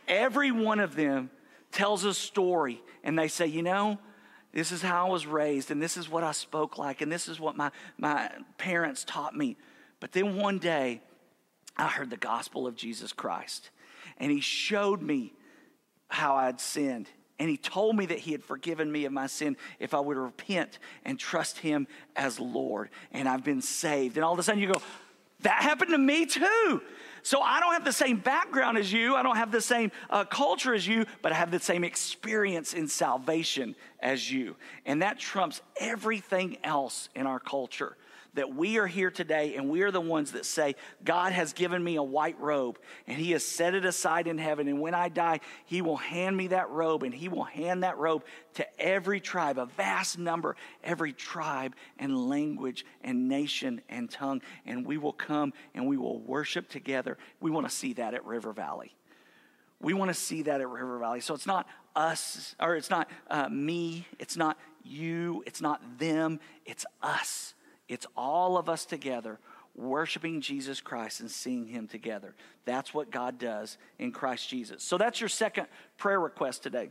Every 0.08 0.52
one 0.52 0.80
of 0.80 0.94
them 0.94 1.30
tells 1.72 2.04
a 2.04 2.14
story, 2.14 2.82
and 3.02 3.18
they 3.18 3.28
say, 3.28 3.46
you 3.46 3.62
know, 3.62 3.98
this 4.52 4.72
is 4.72 4.82
how 4.82 5.06
I 5.06 5.10
was 5.10 5.26
raised, 5.26 5.70
and 5.70 5.82
this 5.82 5.96
is 5.96 6.08
what 6.08 6.24
I 6.24 6.32
spoke 6.32 6.78
like, 6.78 7.00
and 7.00 7.10
this 7.10 7.28
is 7.28 7.38
what 7.38 7.56
my, 7.56 7.70
my 7.98 8.30
parents 8.56 9.04
taught 9.04 9.36
me. 9.36 9.56
But 10.00 10.12
then 10.12 10.36
one 10.36 10.58
day, 10.58 11.02
I 11.76 11.88
heard 11.88 12.10
the 12.10 12.16
gospel 12.16 12.66
of 12.66 12.74
Jesus 12.74 13.12
Christ, 13.12 13.70
and 14.18 14.30
he 14.30 14.40
showed 14.40 15.02
me 15.02 15.34
how 16.08 16.36
I'd 16.36 16.60
sinned. 16.60 17.10
And 17.38 17.50
he 17.50 17.58
told 17.58 17.96
me 17.96 18.06
that 18.06 18.18
he 18.18 18.32
had 18.32 18.42
forgiven 18.42 18.90
me 18.90 19.04
of 19.04 19.12
my 19.12 19.26
sin 19.26 19.58
if 19.78 19.92
I 19.92 20.00
would 20.00 20.16
repent 20.16 20.78
and 21.04 21.18
trust 21.18 21.58
him 21.58 21.86
as 22.14 22.40
Lord. 22.40 22.88
And 23.12 23.28
I've 23.28 23.44
been 23.44 23.60
saved. 23.60 24.16
And 24.16 24.24
all 24.24 24.32
of 24.32 24.38
a 24.38 24.42
sudden 24.42 24.62
you 24.62 24.72
go, 24.72 24.80
that 25.40 25.62
happened 25.62 25.90
to 25.90 25.99
me 25.99 26.27
too. 26.27 26.83
So 27.22 27.40
I 27.40 27.59
don't 27.59 27.72
have 27.72 27.85
the 27.85 27.92
same 27.92 28.18
background 28.18 28.79
as 28.79 28.92
you. 28.92 29.16
I 29.16 29.22
don't 29.25 29.37
have 29.37 29.51
the 29.51 29.61
same 29.61 29.90
uh, 30.11 30.25
culture 30.25 30.75
as 30.75 30.87
you, 30.87 31.07
but 31.22 31.33
I 31.33 31.35
have 31.35 31.51
the 31.51 31.59
same 31.59 31.83
experience 31.83 32.72
in 32.72 32.87
salvation 32.87 33.75
as 33.99 34.31
you. 34.31 34.55
And 34.85 35.03
that 35.03 35.18
trumps 35.18 35.61
everything 35.81 36.59
else 36.62 37.09
in 37.16 37.27
our 37.27 37.40
culture 37.40 37.96
that 38.37 38.55
we 38.55 38.79
are 38.79 38.87
here 38.87 39.11
today 39.11 39.57
and 39.57 39.68
we 39.68 39.83
are 39.83 39.90
the 39.90 40.01
ones 40.01 40.33
that 40.33 40.46
say, 40.46 40.77
God 41.05 41.33
has 41.33 41.53
given 41.53 41.83
me 41.83 41.96
a 41.96 42.03
white 42.03 42.38
robe 42.40 42.79
and 43.07 43.18
He 43.18 43.33
has 43.33 43.44
set 43.44 43.75
it 43.75 43.85
aside 43.85 44.27
in 44.27 44.38
heaven. 44.38 44.68
And 44.68 44.81
when 44.81 44.94
I 44.94 45.09
die, 45.09 45.40
He 45.66 45.83
will 45.83 45.96
hand 45.96 46.37
me 46.37 46.49
that 46.49 46.70
robe 46.70 47.03
and 47.03 47.12
He 47.12 47.29
will 47.29 47.44
hand 47.44 47.83
that 47.83 47.99
robe 47.99 48.25
to 48.55 48.81
every 48.81 49.20
tribe, 49.20 49.59
a 49.59 49.66
vast 49.66 50.18
number, 50.18 50.57
every 50.85 51.12
tribe 51.12 51.75
and 51.99 52.29
language 52.29 52.87
and 53.03 53.29
nation 53.29 53.81
and 53.88 54.11
tongue. 54.11 54.40
And 54.64 54.87
we 54.87 54.99
will 54.99 55.12
come 55.12 55.53
and 55.75 55.87
we 55.87 55.96
will 55.96 56.20
worship 56.20 56.68
together. 56.68 57.18
We 57.40 57.51
want 57.51 57.68
to 57.68 57.75
see 57.75 57.94
that 57.94 58.14
at 58.14 58.25
River 58.25 58.53
Valley. 58.53 58.94
We 59.81 59.92
want 59.92 60.11
to 60.11 60.14
see 60.14 60.42
that 60.42 60.61
at 60.61 60.68
River 60.68 60.99
Valley. 60.99 61.20
So 61.20 61.35
it's 61.35 61.46
not 61.46 61.66
us, 61.94 62.55
or 62.61 62.77
it's 62.77 62.90
not 62.90 63.11
uh, 63.31 63.49
me, 63.49 64.07
it's 64.18 64.37
not 64.37 64.59
you, 64.85 65.42
it's 65.46 65.61
not 65.61 65.81
them, 65.99 66.40
it's 66.64 66.87
us. 67.03 67.55
It's 67.88 68.07
all 68.16 68.57
of 68.57 68.68
us 68.68 68.85
together 68.85 69.38
worshiping 69.75 70.40
Jesus 70.40 70.81
Christ 70.81 71.20
and 71.20 71.31
seeing 71.31 71.66
Him 71.66 71.87
together. 71.87 72.35
That's 72.64 72.94
what 72.94 73.11
God 73.11 73.38
does 73.38 73.77
in 73.99 74.12
Christ 74.12 74.49
Jesus. 74.49 74.83
So 74.83 74.99
that's 74.99 75.20
your 75.20 75.29
second 75.29 75.66
prayer 75.99 76.18
request 76.18 76.62
today. 76.62 76.90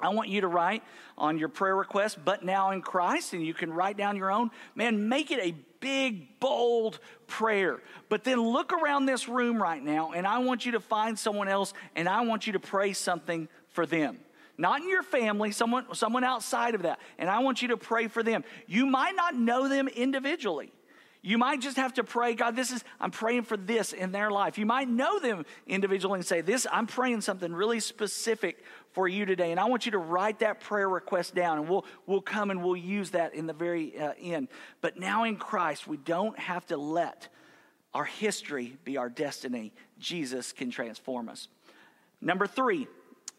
I 0.00 0.10
want 0.10 0.28
you 0.28 0.42
to 0.42 0.48
write 0.48 0.84
on 1.16 1.38
your 1.38 1.48
prayer 1.48 1.74
request, 1.74 2.18
but 2.24 2.44
now 2.44 2.70
in 2.70 2.82
Christ, 2.82 3.32
and 3.32 3.44
you 3.44 3.52
can 3.52 3.72
write 3.72 3.96
down 3.96 4.16
your 4.16 4.30
own. 4.30 4.50
Man, 4.76 5.08
make 5.08 5.32
it 5.32 5.40
a 5.40 5.54
big, 5.80 6.38
bold 6.38 7.00
prayer. 7.26 7.80
But 8.08 8.22
then 8.22 8.40
look 8.40 8.72
around 8.72 9.06
this 9.06 9.28
room 9.28 9.60
right 9.60 9.82
now, 9.82 10.12
and 10.12 10.24
I 10.26 10.38
want 10.38 10.64
you 10.64 10.72
to 10.72 10.80
find 10.80 11.18
someone 11.18 11.48
else, 11.48 11.74
and 11.96 12.08
I 12.08 12.20
want 12.22 12.46
you 12.46 12.52
to 12.52 12.60
pray 12.60 12.92
something 12.92 13.48
for 13.70 13.86
them 13.86 14.18
not 14.58 14.82
in 14.82 14.88
your 14.88 15.04
family, 15.04 15.52
someone, 15.52 15.86
someone 15.94 16.24
outside 16.24 16.74
of 16.74 16.82
that. 16.82 16.98
And 17.16 17.30
I 17.30 17.38
want 17.38 17.62
you 17.62 17.68
to 17.68 17.76
pray 17.76 18.08
for 18.08 18.22
them. 18.22 18.44
You 18.66 18.86
might 18.86 19.14
not 19.14 19.36
know 19.36 19.68
them 19.68 19.88
individually. 19.88 20.72
You 21.20 21.36
might 21.36 21.60
just 21.60 21.76
have 21.76 21.94
to 21.94 22.04
pray, 22.04 22.34
God, 22.34 22.54
this 22.54 22.70
is, 22.70 22.84
I'm 23.00 23.10
praying 23.10 23.42
for 23.42 23.56
this 23.56 23.92
in 23.92 24.12
their 24.12 24.30
life. 24.30 24.56
You 24.56 24.66
might 24.66 24.88
know 24.88 25.18
them 25.18 25.44
individually 25.66 26.18
and 26.18 26.26
say, 26.26 26.42
This, 26.42 26.66
I'm 26.70 26.86
praying 26.86 27.22
something 27.22 27.52
really 27.52 27.80
specific 27.80 28.62
for 28.92 29.08
you 29.08 29.26
today. 29.26 29.50
And 29.50 29.58
I 29.58 29.64
want 29.64 29.84
you 29.84 29.92
to 29.92 29.98
write 29.98 30.38
that 30.40 30.60
prayer 30.60 30.88
request 30.88 31.34
down, 31.34 31.58
and 31.58 31.68
we'll, 31.68 31.84
we'll 32.06 32.20
come 32.20 32.50
and 32.50 32.62
we'll 32.62 32.76
use 32.76 33.10
that 33.10 33.34
in 33.34 33.46
the 33.46 33.52
very 33.52 33.98
uh, 33.98 34.12
end. 34.20 34.48
But 34.80 34.98
now 34.98 35.24
in 35.24 35.36
Christ, 35.36 35.88
we 35.88 35.96
don't 35.96 36.38
have 36.38 36.64
to 36.66 36.76
let 36.76 37.28
our 37.94 38.04
history 38.04 38.76
be 38.84 38.96
our 38.96 39.08
destiny. 39.08 39.72
Jesus 39.98 40.52
can 40.52 40.70
transform 40.70 41.28
us. 41.28 41.48
Number 42.20 42.46
three, 42.46 42.86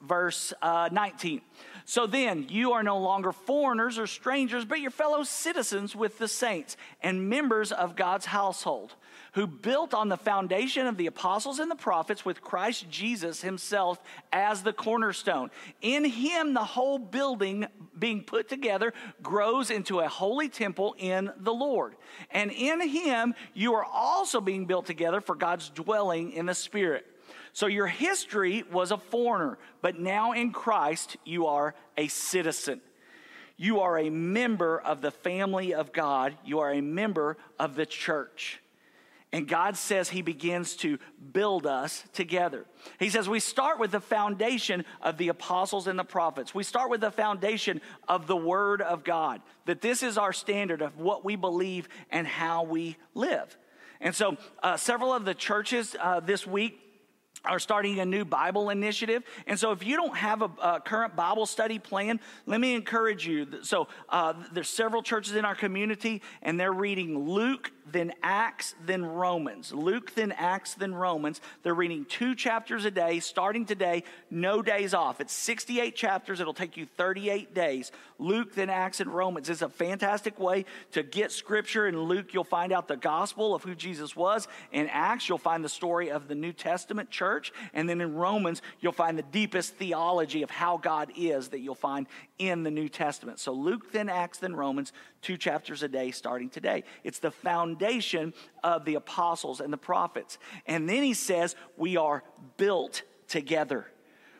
verse 0.01 0.53
uh, 0.61 0.89
19. 0.91 1.41
So 1.85 2.05
then, 2.05 2.45
you 2.49 2.73
are 2.73 2.83
no 2.83 2.99
longer 2.99 3.31
foreigners 3.31 3.97
or 3.97 4.05
strangers, 4.05 4.63
but 4.63 4.79
your 4.79 4.91
fellow 4.91 5.23
citizens 5.23 5.95
with 5.95 6.19
the 6.19 6.27
saints 6.27 6.77
and 7.01 7.27
members 7.29 7.71
of 7.71 7.95
God's 7.95 8.27
household, 8.27 8.93
who 9.33 9.47
built 9.47 9.95
on 9.95 10.07
the 10.07 10.15
foundation 10.15 10.85
of 10.85 10.97
the 10.97 11.07
apostles 11.07 11.57
and 11.57 11.71
the 11.71 11.75
prophets 11.75 12.23
with 12.23 12.41
Christ 12.41 12.91
Jesus 12.91 13.41
himself 13.41 13.99
as 14.31 14.61
the 14.61 14.71
cornerstone. 14.71 15.49
In 15.81 16.05
him, 16.05 16.53
the 16.53 16.63
whole 16.63 16.99
building 16.99 17.65
being 17.97 18.23
put 18.23 18.47
together 18.47 18.93
grows 19.23 19.71
into 19.71 19.99
a 19.99 20.07
holy 20.07 20.47
temple 20.47 20.95
in 20.99 21.31
the 21.37 21.53
Lord. 21.53 21.95
And 22.29 22.51
in 22.51 22.87
him, 22.87 23.33
you 23.55 23.73
are 23.73 23.85
also 23.85 24.41
being 24.41 24.67
built 24.67 24.85
together 24.85 25.21
for 25.21 25.33
God's 25.33 25.69
dwelling 25.69 26.33
in 26.33 26.45
the 26.45 26.53
Spirit. 26.53 27.07
So 27.53 27.67
your 27.67 27.87
history 27.87 28.63
was 28.71 28.91
a 28.91 28.97
foreigner, 28.97 29.57
but 29.81 29.99
now 29.99 30.33
in 30.33 30.51
Christ, 30.51 31.17
you 31.25 31.47
are 31.47 31.75
a 31.97 32.07
citizen. 32.07 32.81
You 33.57 33.81
are 33.81 33.99
a 33.99 34.09
member 34.09 34.79
of 34.79 35.01
the 35.01 35.11
family 35.11 35.73
of 35.73 35.91
God. 35.91 36.33
You 36.45 36.59
are 36.59 36.71
a 36.71 36.81
member 36.81 37.37
of 37.59 37.75
the 37.75 37.85
church. 37.85 38.61
And 39.31 39.47
God 39.47 39.77
says 39.77 40.09
He 40.09 40.21
begins 40.21 40.75
to 40.77 40.97
build 41.33 41.67
us 41.67 42.03
together. 42.13 42.65
He 42.99 43.09
says 43.09 43.29
we 43.29 43.39
start 43.39 43.77
with 43.77 43.91
the 43.91 43.99
foundation 43.99 44.85
of 45.01 45.17
the 45.17 45.27
apostles 45.27 45.87
and 45.87 45.99
the 45.99 46.03
prophets. 46.03 46.55
We 46.55 46.63
start 46.63 46.89
with 46.89 47.01
the 47.01 47.11
foundation 47.11 47.81
of 48.07 48.25
the 48.25 48.37
Word 48.37 48.81
of 48.81 49.03
God, 49.03 49.41
that 49.65 49.81
this 49.81 50.01
is 50.01 50.17
our 50.17 50.33
standard 50.33 50.81
of 50.81 50.97
what 50.97 51.23
we 51.23 51.35
believe 51.35 51.89
and 52.09 52.25
how 52.25 52.63
we 52.63 52.97
live. 53.13 53.55
And 54.01 54.15
so, 54.15 54.37
uh, 54.63 54.77
several 54.77 55.13
of 55.13 55.25
the 55.25 55.35
churches 55.35 55.95
uh, 55.99 56.21
this 56.21 56.47
week 56.47 56.88
are 57.45 57.59
starting 57.59 57.99
a 57.99 58.05
new 58.05 58.25
Bible 58.25 58.69
initiative. 58.69 59.23
And 59.47 59.57
so, 59.57 59.71
if 59.71 59.85
you 59.85 59.95
don't 59.95 60.15
have 60.15 60.41
a, 60.41 60.51
a 60.61 60.81
current 60.81 61.15
Bible 61.15 61.45
study 61.45 61.79
plan, 61.79 62.19
let 62.45 62.59
me 62.59 62.75
encourage 62.75 63.25
you. 63.25 63.47
So, 63.63 63.87
uh, 64.09 64.33
there's 64.51 64.69
several 64.69 65.01
churches 65.01 65.35
in 65.35 65.45
our 65.45 65.55
community, 65.55 66.21
and 66.41 66.59
they're 66.59 66.73
reading 66.73 67.17
Luke 67.29 67.71
then 67.91 68.13
Acts, 68.23 68.75
then 68.85 69.05
Romans. 69.05 69.71
Luke, 69.73 70.13
then 70.15 70.31
Acts, 70.31 70.73
then 70.73 70.93
Romans. 70.93 71.41
They're 71.63 71.73
reading 71.73 72.05
two 72.05 72.35
chapters 72.35 72.85
a 72.85 72.91
day, 72.91 73.19
starting 73.19 73.65
today, 73.65 74.03
no 74.29 74.61
days 74.61 74.93
off. 74.93 75.21
It's 75.21 75.33
68 75.33 75.95
chapters. 75.95 76.39
It'll 76.39 76.53
take 76.53 76.77
you 76.77 76.85
38 76.85 77.53
days. 77.53 77.91
Luke, 78.17 78.53
then 78.53 78.69
Acts, 78.69 78.99
and 78.99 79.13
Romans 79.13 79.49
is 79.49 79.61
a 79.61 79.69
fantastic 79.69 80.39
way 80.39 80.65
to 80.91 81.03
get 81.03 81.31
scripture. 81.31 81.87
In 81.87 81.99
Luke, 81.99 82.33
you'll 82.33 82.43
find 82.43 82.73
out 82.73 82.87
the 82.87 82.97
gospel 82.97 83.55
of 83.55 83.63
who 83.63 83.75
Jesus 83.75 84.15
was. 84.15 84.47
In 84.71 84.87
Acts, 84.87 85.29
you'll 85.29 85.37
find 85.37 85.63
the 85.63 85.69
story 85.69 86.11
of 86.11 86.27
the 86.27 86.35
New 86.35 86.51
Testament 86.51 87.09
church. 87.09 87.51
And 87.73 87.87
then 87.87 88.01
in 88.01 88.15
Romans, 88.15 88.61
you'll 88.79 88.91
find 88.91 89.17
the 89.17 89.23
deepest 89.23 89.75
theology 89.75 90.43
of 90.43 90.51
how 90.51 90.77
God 90.77 91.11
is 91.15 91.49
that 91.49 91.59
you'll 91.59 91.75
find 91.75 92.07
in 92.37 92.63
the 92.63 92.71
New 92.71 92.89
Testament. 92.89 93.39
So 93.39 93.53
Luke, 93.53 93.91
then 93.91 94.09
Acts, 94.09 94.39
then 94.39 94.55
Romans, 94.55 94.93
two 95.21 95.37
chapters 95.37 95.83
a 95.83 95.87
day 95.87 96.11
starting 96.11 96.49
today. 96.49 96.83
It's 97.03 97.19
the 97.19 97.31
foundation 97.31 98.33
of 98.63 98.85
the 98.85 98.95
apostles 98.95 99.59
and 99.59 99.71
the 99.71 99.77
prophets. 99.77 100.37
And 100.65 100.87
then 100.87 101.03
he 101.03 101.13
says, 101.13 101.55
we 101.77 101.97
are 101.97 102.23
built 102.57 103.03
together. 103.27 103.87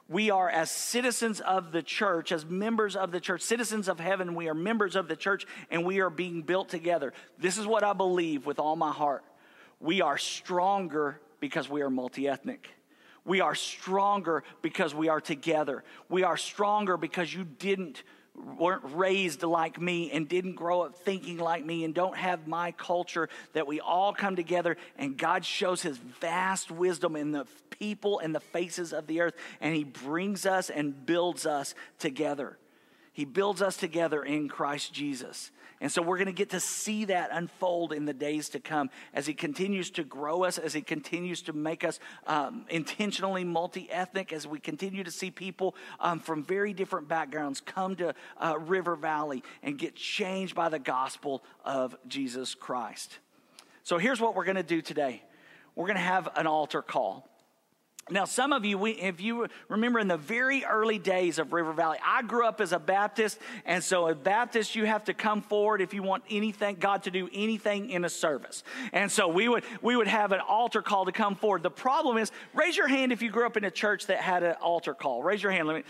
We 0.07 0.31
are, 0.31 0.49
as 0.49 0.71
citizens 0.71 1.39
of 1.39 1.71
the 1.71 1.83
church, 1.83 2.31
as 2.31 2.43
members 2.43 2.95
of 2.95 3.11
the 3.11 3.19
church, 3.19 3.41
citizens 3.41 3.87
of 3.87 3.99
heaven, 3.99 4.33
we 4.33 4.49
are 4.49 4.55
members 4.55 4.95
of 4.95 5.07
the 5.07 5.15
church 5.15 5.45
and 5.69 5.85
we 5.85 5.99
are 5.99 6.09
being 6.09 6.41
built 6.41 6.69
together. 6.69 7.13
This 7.37 7.59
is 7.59 7.67
what 7.67 7.83
I 7.83 7.93
believe 7.93 8.47
with 8.47 8.57
all 8.57 8.75
my 8.75 8.91
heart. 8.91 9.23
We 9.79 10.01
are 10.01 10.17
stronger 10.17 11.21
because 11.39 11.69
we 11.69 11.81
are 11.83 11.91
multi 11.91 12.27
ethnic. 12.27 12.69
We 13.23 13.41
are 13.41 13.53
stronger 13.53 14.43
because 14.63 14.95
we 14.95 15.09
are 15.09 15.21
together. 15.21 15.83
We 16.09 16.23
are 16.23 16.37
stronger 16.37 16.97
because 16.97 17.31
you 17.31 17.43
didn't 17.43 18.01
weren't 18.57 18.83
raised 18.95 19.43
like 19.43 19.79
me 19.79 20.11
and 20.11 20.27
didn't 20.27 20.55
grow 20.55 20.81
up 20.81 20.95
thinking 20.95 21.37
like 21.37 21.65
me 21.65 21.83
and 21.83 21.93
don't 21.93 22.17
have 22.17 22.47
my 22.47 22.71
culture 22.71 23.29
that 23.53 23.67
we 23.67 23.79
all 23.79 24.13
come 24.13 24.35
together 24.35 24.77
and 24.97 25.17
God 25.17 25.45
shows 25.45 25.81
his 25.81 25.97
vast 25.97 26.71
wisdom 26.71 27.15
in 27.15 27.31
the 27.31 27.45
people 27.69 28.19
and 28.19 28.33
the 28.33 28.39
faces 28.39 28.93
of 28.93 29.07
the 29.07 29.21
earth 29.21 29.35
and 29.61 29.75
he 29.75 29.83
brings 29.83 30.45
us 30.45 30.69
and 30.69 31.05
builds 31.05 31.45
us 31.45 31.75
together. 31.97 32.57
He 33.19 33.25
builds 33.25 33.61
us 33.61 33.75
together 33.75 34.23
in 34.23 34.47
Christ 34.47 34.93
Jesus. 34.93 35.51
And 35.81 35.91
so 35.91 36.01
we're 36.01 36.15
going 36.15 36.27
to 36.27 36.31
get 36.31 36.51
to 36.51 36.61
see 36.61 37.03
that 37.03 37.31
unfold 37.33 37.91
in 37.91 38.05
the 38.05 38.13
days 38.13 38.47
to 38.51 38.61
come 38.61 38.89
as 39.13 39.27
He 39.27 39.33
continues 39.33 39.89
to 39.91 40.05
grow 40.05 40.45
us, 40.45 40.57
as 40.57 40.71
He 40.71 40.79
continues 40.79 41.41
to 41.41 41.51
make 41.51 41.83
us 41.83 41.99
um, 42.27 42.65
intentionally 42.69 43.43
multi 43.43 43.91
ethnic, 43.91 44.31
as 44.31 44.47
we 44.47 44.57
continue 44.57 45.03
to 45.03 45.11
see 45.11 45.31
people 45.31 45.75
um, 45.99 46.21
from 46.21 46.45
very 46.45 46.71
different 46.71 47.09
backgrounds 47.09 47.59
come 47.59 47.97
to 47.97 48.15
uh, 48.37 48.57
River 48.57 48.95
Valley 48.95 49.43
and 49.63 49.77
get 49.77 49.97
changed 49.97 50.55
by 50.55 50.69
the 50.69 50.79
gospel 50.79 51.43
of 51.65 51.97
Jesus 52.07 52.55
Christ. 52.55 53.19
So 53.83 53.97
here's 53.97 54.21
what 54.21 54.33
we're 54.33 54.45
going 54.45 54.55
to 54.55 54.63
do 54.63 54.81
today 54.81 55.23
we're 55.75 55.87
going 55.87 55.97
to 55.97 56.01
have 56.01 56.29
an 56.37 56.47
altar 56.47 56.81
call. 56.81 57.28
Now, 58.11 58.25
some 58.25 58.53
of 58.53 58.65
you, 58.65 58.85
if 58.85 59.21
you 59.21 59.47
remember 59.67 59.99
in 59.99 60.07
the 60.07 60.17
very 60.17 60.65
early 60.65 60.97
days 60.99 61.39
of 61.39 61.53
River 61.53 61.73
Valley, 61.73 61.97
I 62.05 62.21
grew 62.23 62.45
up 62.45 62.61
as 62.61 62.73
a 62.73 62.79
Baptist, 62.79 63.39
and 63.65 63.83
so 63.83 64.07
a 64.07 64.15
Baptist, 64.15 64.75
you 64.75 64.85
have 64.85 65.03
to 65.05 65.13
come 65.13 65.41
forward 65.41 65.81
if 65.81 65.93
you 65.93 66.03
want 66.03 66.23
anything, 66.29 66.77
God 66.79 67.03
to 67.03 67.11
do 67.11 67.29
anything 67.33 67.89
in 67.89 68.05
a 68.05 68.09
service. 68.09 68.63
And 68.93 69.11
so 69.11 69.27
we 69.27 69.47
would 69.47 69.63
we 69.81 69.95
would 69.95 70.07
have 70.07 70.31
an 70.31 70.39
altar 70.39 70.81
call 70.81 71.05
to 71.05 71.11
come 71.11 71.35
forward. 71.35 71.63
The 71.63 71.69
problem 71.69 72.17
is, 72.17 72.31
raise 72.53 72.75
your 72.75 72.87
hand 72.87 73.11
if 73.11 73.21
you 73.21 73.29
grew 73.29 73.45
up 73.45 73.57
in 73.57 73.63
a 73.63 73.71
church 73.71 74.07
that 74.07 74.19
had 74.19 74.43
an 74.43 74.55
altar 74.61 74.93
call. 74.93 75.23
Raise 75.23 75.41
your 75.41 75.51
hand. 75.51 75.67
Let 75.67 75.77
me. 75.77 75.83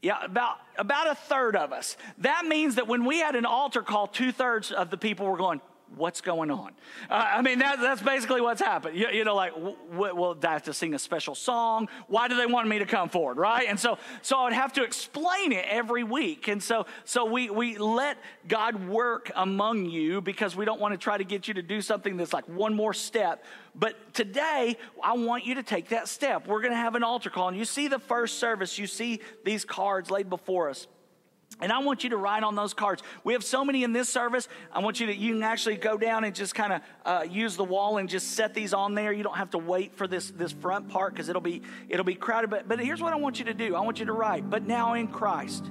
Yeah, 0.00 0.24
about 0.24 0.58
about 0.76 1.10
a 1.10 1.14
third 1.16 1.56
of 1.56 1.72
us. 1.72 1.96
That 2.18 2.44
means 2.46 2.76
that 2.76 2.86
when 2.86 3.04
we 3.04 3.18
had 3.18 3.34
an 3.34 3.44
altar 3.44 3.82
call, 3.82 4.06
two 4.06 4.30
thirds 4.30 4.70
of 4.70 4.90
the 4.90 4.96
people 4.96 5.26
were 5.26 5.36
going, 5.36 5.60
what's 5.96 6.20
going 6.20 6.50
on? 6.50 6.72
Uh, 7.10 7.14
I 7.34 7.42
mean, 7.42 7.58
that, 7.60 7.80
that's 7.80 8.02
basically 8.02 8.40
what's 8.40 8.60
happened. 8.60 8.96
You, 8.96 9.08
you 9.08 9.24
know, 9.24 9.34
like, 9.34 9.54
w- 9.54 9.76
w- 9.90 10.14
well, 10.14 10.36
I 10.42 10.52
have 10.52 10.64
to 10.64 10.74
sing 10.74 10.94
a 10.94 10.98
special 10.98 11.34
song. 11.34 11.88
Why 12.06 12.28
do 12.28 12.36
they 12.36 12.46
want 12.46 12.68
me 12.68 12.78
to 12.78 12.86
come 12.86 13.08
forward, 13.08 13.36
right? 13.36 13.66
And 13.68 13.78
so, 13.78 13.98
so 14.22 14.38
I 14.38 14.44
would 14.44 14.52
have 14.52 14.72
to 14.74 14.84
explain 14.84 15.52
it 15.52 15.64
every 15.68 16.04
week. 16.04 16.48
And 16.48 16.62
so, 16.62 16.86
so 17.04 17.24
we, 17.24 17.50
we 17.50 17.78
let 17.78 18.18
God 18.46 18.88
work 18.88 19.30
among 19.34 19.86
you 19.86 20.20
because 20.20 20.54
we 20.56 20.64
don't 20.64 20.80
want 20.80 20.92
to 20.94 20.98
try 20.98 21.18
to 21.18 21.24
get 21.24 21.48
you 21.48 21.54
to 21.54 21.62
do 21.62 21.80
something 21.80 22.16
that's 22.16 22.32
like 22.32 22.48
one 22.48 22.74
more 22.74 22.94
step. 22.94 23.44
But 23.74 24.14
today, 24.14 24.76
I 25.02 25.12
want 25.14 25.46
you 25.46 25.54
to 25.56 25.62
take 25.62 25.88
that 25.90 26.08
step. 26.08 26.46
We're 26.46 26.60
going 26.60 26.72
to 26.72 26.78
have 26.78 26.94
an 26.94 27.02
altar 27.02 27.30
call. 27.30 27.48
And 27.48 27.56
you 27.56 27.64
see 27.64 27.88
the 27.88 27.98
first 27.98 28.38
service, 28.38 28.78
you 28.78 28.86
see 28.86 29.20
these 29.44 29.64
cards 29.64 30.10
laid 30.10 30.28
before 30.28 30.70
us. 30.70 30.86
And 31.60 31.72
I 31.72 31.78
want 31.80 32.04
you 32.04 32.10
to 32.10 32.16
write 32.16 32.44
on 32.44 32.54
those 32.54 32.72
cards. 32.72 33.02
We 33.24 33.32
have 33.32 33.42
so 33.42 33.64
many 33.64 33.82
in 33.82 33.92
this 33.92 34.08
service. 34.08 34.48
I 34.72 34.78
want 34.78 35.00
you 35.00 35.06
to, 35.06 35.14
you 35.14 35.34
can 35.34 35.42
actually 35.42 35.76
go 35.76 35.98
down 35.98 36.22
and 36.24 36.34
just 36.34 36.54
kind 36.54 36.72
of 36.72 36.82
uh, 37.04 37.24
use 37.28 37.56
the 37.56 37.64
wall 37.64 37.98
and 37.98 38.08
just 38.08 38.32
set 38.32 38.54
these 38.54 38.72
on 38.72 38.94
there. 38.94 39.12
You 39.12 39.24
don't 39.24 39.36
have 39.36 39.50
to 39.50 39.58
wait 39.58 39.94
for 39.96 40.06
this, 40.06 40.30
this 40.30 40.52
front 40.52 40.88
part 40.88 41.14
because 41.14 41.28
it'll 41.28 41.42
be, 41.42 41.62
it'll 41.88 42.04
be 42.04 42.14
crowded. 42.14 42.50
But, 42.50 42.68
but 42.68 42.78
here's 42.78 43.00
what 43.00 43.12
I 43.12 43.16
want 43.16 43.40
you 43.40 43.46
to 43.46 43.54
do 43.54 43.74
I 43.74 43.80
want 43.80 43.98
you 43.98 44.06
to 44.06 44.12
write, 44.12 44.48
but 44.48 44.66
now 44.66 44.94
in 44.94 45.08
Christ. 45.08 45.64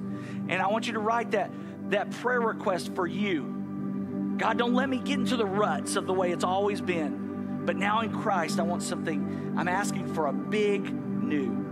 And 0.50 0.62
I 0.62 0.68
want 0.68 0.88
you 0.88 0.94
to 0.94 1.00
write 1.00 1.32
that, 1.32 1.52
that 1.90 2.12
prayer 2.12 2.42
request 2.42 2.94
for 2.94 3.08
you. 3.08 4.36
God, 4.38 4.58
don't 4.58 4.74
let 4.74 4.90
me 4.90 4.98
get 4.98 5.20
into 5.20 5.38
the 5.38 5.46
ruts 5.46 5.96
of 5.96 6.06
the 6.06 6.14
way 6.14 6.32
it's 6.32 6.44
always 6.44 6.82
been. 6.82 7.64
But 7.66 7.76
now 7.76 8.02
in 8.02 8.12
Christ, 8.12 8.60
I 8.60 8.64
want 8.64 8.84
something, 8.84 9.56
I'm 9.58 9.68
asking 9.68 10.14
for 10.14 10.28
a 10.28 10.34
big 10.34 10.94
new. 10.94 11.66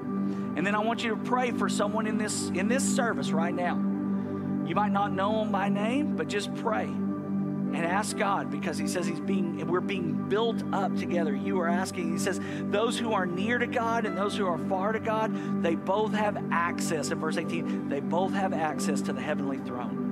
And 0.56 0.66
then 0.66 0.74
I 0.74 0.80
want 0.80 1.04
you 1.04 1.10
to 1.12 1.18
pray 1.18 1.52
for 1.52 1.68
someone 1.68 2.08
in 2.08 2.18
this 2.18 2.50
in 2.50 2.68
this 2.70 2.84
service 2.84 3.32
right 3.32 3.54
now. 3.54 3.95
You 4.66 4.76
might 4.76 4.92
not 4.92 5.14
know 5.14 5.42
him 5.42 5.52
by 5.52 5.70
name, 5.70 6.16
but 6.16 6.28
just 6.28 6.54
pray 6.56 6.86
and 7.76 7.86
ask 7.86 8.18
God 8.18 8.50
because 8.50 8.78
He 8.78 8.88
says 8.88 9.06
He's 9.06 9.20
being 9.20 9.68
we're 9.68 9.82
being 9.82 10.30
built 10.30 10.64
up 10.74 10.96
together. 10.96 11.36
You 11.36 11.60
are 11.60 11.68
asking. 11.68 12.14
He 12.14 12.20
says 12.20 12.40
those 12.70 12.98
who 12.98 13.14
are 13.14 13.26
near 13.26 13.58
to 13.58 13.68
God 13.68 14.06
and 14.06 14.18
those 14.18 14.36
who 14.38 14.48
are 14.48 14.58
far 14.70 14.92
to 14.92 15.00
God, 15.00 15.62
they 15.62 15.76
both 15.76 16.14
have 16.14 16.38
access. 16.52 17.12
In 17.12 17.20
verse 17.20 17.38
18, 17.38 17.90
they 17.90 18.00
both 18.00 18.34
have 18.34 18.54
access 18.54 19.02
to 19.02 19.14
the 19.14 19.22
heavenly 19.22 19.58
throne. 19.60 20.05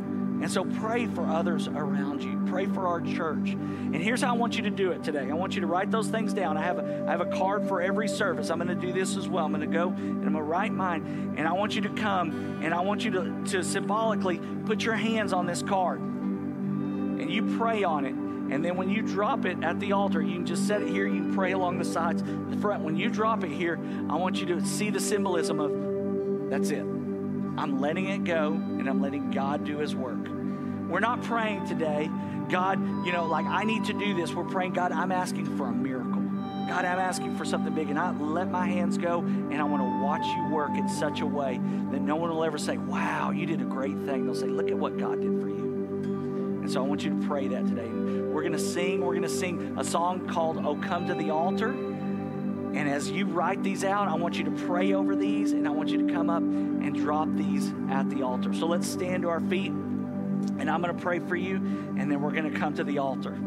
And 0.44 0.52
so 0.52 0.66
pray 0.66 1.08
for 1.08 1.26
others 1.26 1.70
around 1.70 2.22
you. 2.22 2.38
Pray 2.48 2.66
for 2.66 2.86
our 2.86 3.00
church. 3.00 3.52
And 3.52 3.96
here's 3.96 4.22
how 4.22 4.36
I 4.36 4.38
want 4.38 4.58
you 4.58 4.64
to 4.64 4.70
do 4.70 4.92
it 4.92 5.02
today. 5.02 5.30
I 5.30 5.34
want 5.34 5.56
you 5.56 5.62
to 5.62 5.68
write 5.68 5.90
those 5.90 6.10
things 6.10 6.34
down. 6.34 6.58
I 6.58 6.64
have 6.64 6.80
a, 6.80 7.06
I 7.08 7.12
have 7.12 7.22
a 7.22 7.28
card 7.28 7.66
for 7.66 7.82
every 7.82 8.10
service. 8.10 8.50
I'm 8.50 8.60
going 8.60 8.68
to 8.68 8.76
do 8.76 8.92
this 8.92 9.16
as 9.16 9.30
well. 9.30 9.46
I'm 9.46 9.54
going 9.54 9.62
to 9.62 9.74
go 9.74 9.88
and 9.88 10.26
I'm 10.26 10.34
going 10.34 10.34
to 10.34 10.42
write 10.42 10.74
mine. 10.74 11.36
And 11.38 11.48
I 11.48 11.54
want 11.54 11.76
you 11.76 11.82
to 11.84 11.90
come 11.92 12.62
and 12.62 12.74
I 12.74 12.82
want 12.82 13.06
you 13.06 13.12
to, 13.12 13.44
to 13.52 13.64
symbolically 13.64 14.42
put 14.66 14.84
your 14.84 14.96
hands 14.96 15.32
on 15.32 15.46
this 15.46 15.64
card. 15.64 16.02
And 16.02 17.32
you 17.32 17.56
pray 17.58 17.86
on 17.86 18.06
it. 18.06 18.14
And 18.14 18.66
then 18.66 18.76
when 18.76 18.90
you 18.90 19.02
drop 19.02 19.46
it 19.46 19.64
at 19.64 19.80
the 19.80 19.94
altar, 19.94 20.22
you 20.22 20.34
can 20.34 20.46
just 20.46 20.68
set 20.68 20.82
it 20.82 20.90
here. 20.90 21.08
You 21.08 21.34
pray 21.34 21.54
along 21.54 21.78
the 21.78 21.86
sides, 21.86 22.22
the 22.22 22.58
front. 22.58 22.84
When 22.84 22.98
you 22.98 23.10
drop 23.10 23.46
it 23.46 23.50
here, 23.50 23.80
I 24.10 24.18
want 24.18 24.42
you 24.42 24.46
to 24.48 24.66
see 24.66 24.90
the 24.90 25.00
symbolism 25.00 25.62
of 25.62 26.50
that's 26.50 26.70
it. 26.70 26.84
I'm 27.58 27.80
letting 27.80 28.08
it 28.08 28.24
go 28.24 28.54
and 28.54 28.88
I'm 28.90 29.02
letting 29.02 29.32
God 29.32 29.66
do 29.66 29.78
his 29.78 29.96
work. 29.96 30.28
We're 30.90 31.00
not 31.00 31.24
praying 31.24 31.68
today, 31.68 32.10
God, 32.50 32.80
you 33.06 33.12
know, 33.12 33.26
like 33.26 33.46
I 33.46 33.64
need 33.64 33.86
to 33.86 33.94
do 33.94 34.14
this. 34.16 34.34
We're 34.34 34.44
praying, 34.44 34.74
God, 34.74 34.92
I'm 34.92 35.12
asking 35.12 35.58
for 35.58 35.68
a 35.68 35.72
miracle. 35.72 36.22
God, 36.68 36.86
I'm 36.86 37.00
asking 37.00 37.36
for 37.36 37.46
something 37.46 37.74
big. 37.74 37.90
And 37.90 38.00
I 38.00 38.12
let 38.12 38.50
my 38.50 38.66
hands 38.68 38.98
go 38.98 39.20
and 39.20 39.56
I 39.56 39.64
want 39.64 39.84
to 39.84 40.04
watch 40.04 40.26
you 40.26 40.50
work 40.50 40.72
in 40.78 40.88
such 40.88 41.22
a 41.22 41.26
way 41.26 41.60
that 41.92 42.02
no 42.02 42.16
one 42.16 42.30
will 42.30 42.44
ever 42.44 42.58
say, 42.58 42.78
wow, 42.78 43.32
you 43.32 43.46
did 43.46 43.62
a 43.62 43.66
great 43.66 43.98
thing. 44.06 44.26
They'll 44.26 44.36
say, 44.36 44.48
look 44.48 44.70
at 44.70 44.78
what 44.78 44.98
God 44.98 45.22
did 45.22 45.42
for 45.42 45.48
you. 45.48 46.60
And 46.62 46.72
so 46.72 46.84
I 46.84 46.88
want 46.88 47.04
you 47.04 47.20
to 47.20 47.28
pray 47.28 47.48
that 47.50 47.68
today. 47.68 47.90
We're 47.90 48.42
going 48.42 48.54
to 48.54 48.60
sing, 48.60 49.02
we're 49.02 49.14
going 49.14 49.24
to 49.24 49.30
sing 49.30 49.76
a 49.78 49.84
song 49.84 50.28
called 50.28 50.66
Oh 50.66 50.76
Come 50.78 51.08
to 51.08 51.14
the 51.14 51.30
Altar. 51.30 51.76
And 52.74 52.90
as 52.90 53.10
you 53.10 53.26
write 53.26 53.62
these 53.62 53.84
out, 53.84 54.08
I 54.08 54.16
want 54.16 54.38
you 54.38 54.46
to 54.46 54.52
pray 54.52 54.94
over 54.94 55.16
these 55.16 55.52
and 55.52 55.68
I 55.68 55.72
want 55.72 55.90
you 55.90 56.08
to 56.08 56.14
come 56.14 56.30
up 56.30 56.42
and 56.42 56.96
drop 56.96 57.28
these 57.36 57.72
at 57.90 58.10
the 58.10 58.24
altar. 58.24 58.54
So 58.54 58.66
let's 58.66 58.88
stand 58.88 59.24
to 59.24 59.30
our 59.30 59.42
feet 59.42 59.72
and 59.72 60.70
I'm 60.70 60.82
going 60.82 60.96
to 60.96 61.02
pray 61.02 61.20
for 61.20 61.36
you 61.36 61.58
and 61.58 62.12
then 62.12 62.22
we're 62.22 62.32
going 62.32 62.52
to 62.52 62.60
come 62.60 62.74
to 62.76 62.84
the 62.84 62.98
altar. 62.98 63.38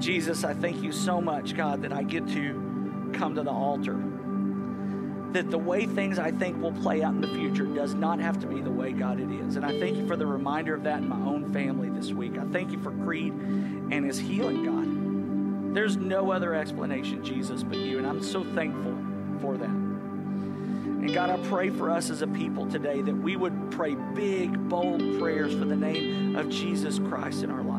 Jesus, 0.00 0.44
I 0.44 0.54
thank 0.54 0.82
you 0.82 0.92
so 0.92 1.20
much, 1.20 1.54
God, 1.54 1.82
that 1.82 1.92
I 1.92 2.02
get 2.02 2.26
to 2.28 3.10
come 3.12 3.34
to 3.34 3.42
the 3.42 3.50
altar. 3.50 4.02
That 5.32 5.50
the 5.50 5.58
way 5.58 5.86
things 5.86 6.18
I 6.18 6.32
think 6.32 6.60
will 6.60 6.72
play 6.72 7.02
out 7.02 7.14
in 7.14 7.20
the 7.20 7.28
future 7.28 7.64
does 7.64 7.94
not 7.94 8.18
have 8.18 8.40
to 8.40 8.46
be 8.46 8.60
the 8.60 8.70
way, 8.70 8.92
God, 8.92 9.20
it 9.20 9.30
is. 9.30 9.56
And 9.56 9.64
I 9.64 9.78
thank 9.78 9.96
you 9.96 10.06
for 10.06 10.16
the 10.16 10.26
reminder 10.26 10.74
of 10.74 10.82
that 10.84 10.98
in 10.98 11.08
my 11.08 11.16
own 11.16 11.52
family 11.52 11.88
this 11.88 12.12
week. 12.12 12.36
I 12.36 12.44
thank 12.46 12.72
you 12.72 12.80
for 12.80 12.90
Creed 12.90 13.32
and 13.32 14.04
his 14.04 14.18
healing, 14.18 14.64
God. 14.64 15.74
There's 15.74 15.96
no 15.96 16.32
other 16.32 16.54
explanation, 16.54 17.24
Jesus, 17.24 17.62
but 17.62 17.78
you. 17.78 17.98
And 17.98 18.06
I'm 18.06 18.22
so 18.22 18.42
thankful 18.42 18.96
for 19.40 19.56
that. 19.56 19.68
And 19.68 21.14
God, 21.14 21.30
I 21.30 21.38
pray 21.48 21.70
for 21.70 21.90
us 21.90 22.10
as 22.10 22.22
a 22.22 22.26
people 22.26 22.68
today 22.68 23.00
that 23.00 23.14
we 23.14 23.36
would 23.36 23.70
pray 23.70 23.94
big, 23.94 24.68
bold 24.68 25.00
prayers 25.18 25.54
for 25.54 25.64
the 25.64 25.76
name 25.76 26.36
of 26.36 26.50
Jesus 26.50 26.98
Christ 26.98 27.42
in 27.44 27.50
our 27.50 27.62
life. 27.62 27.69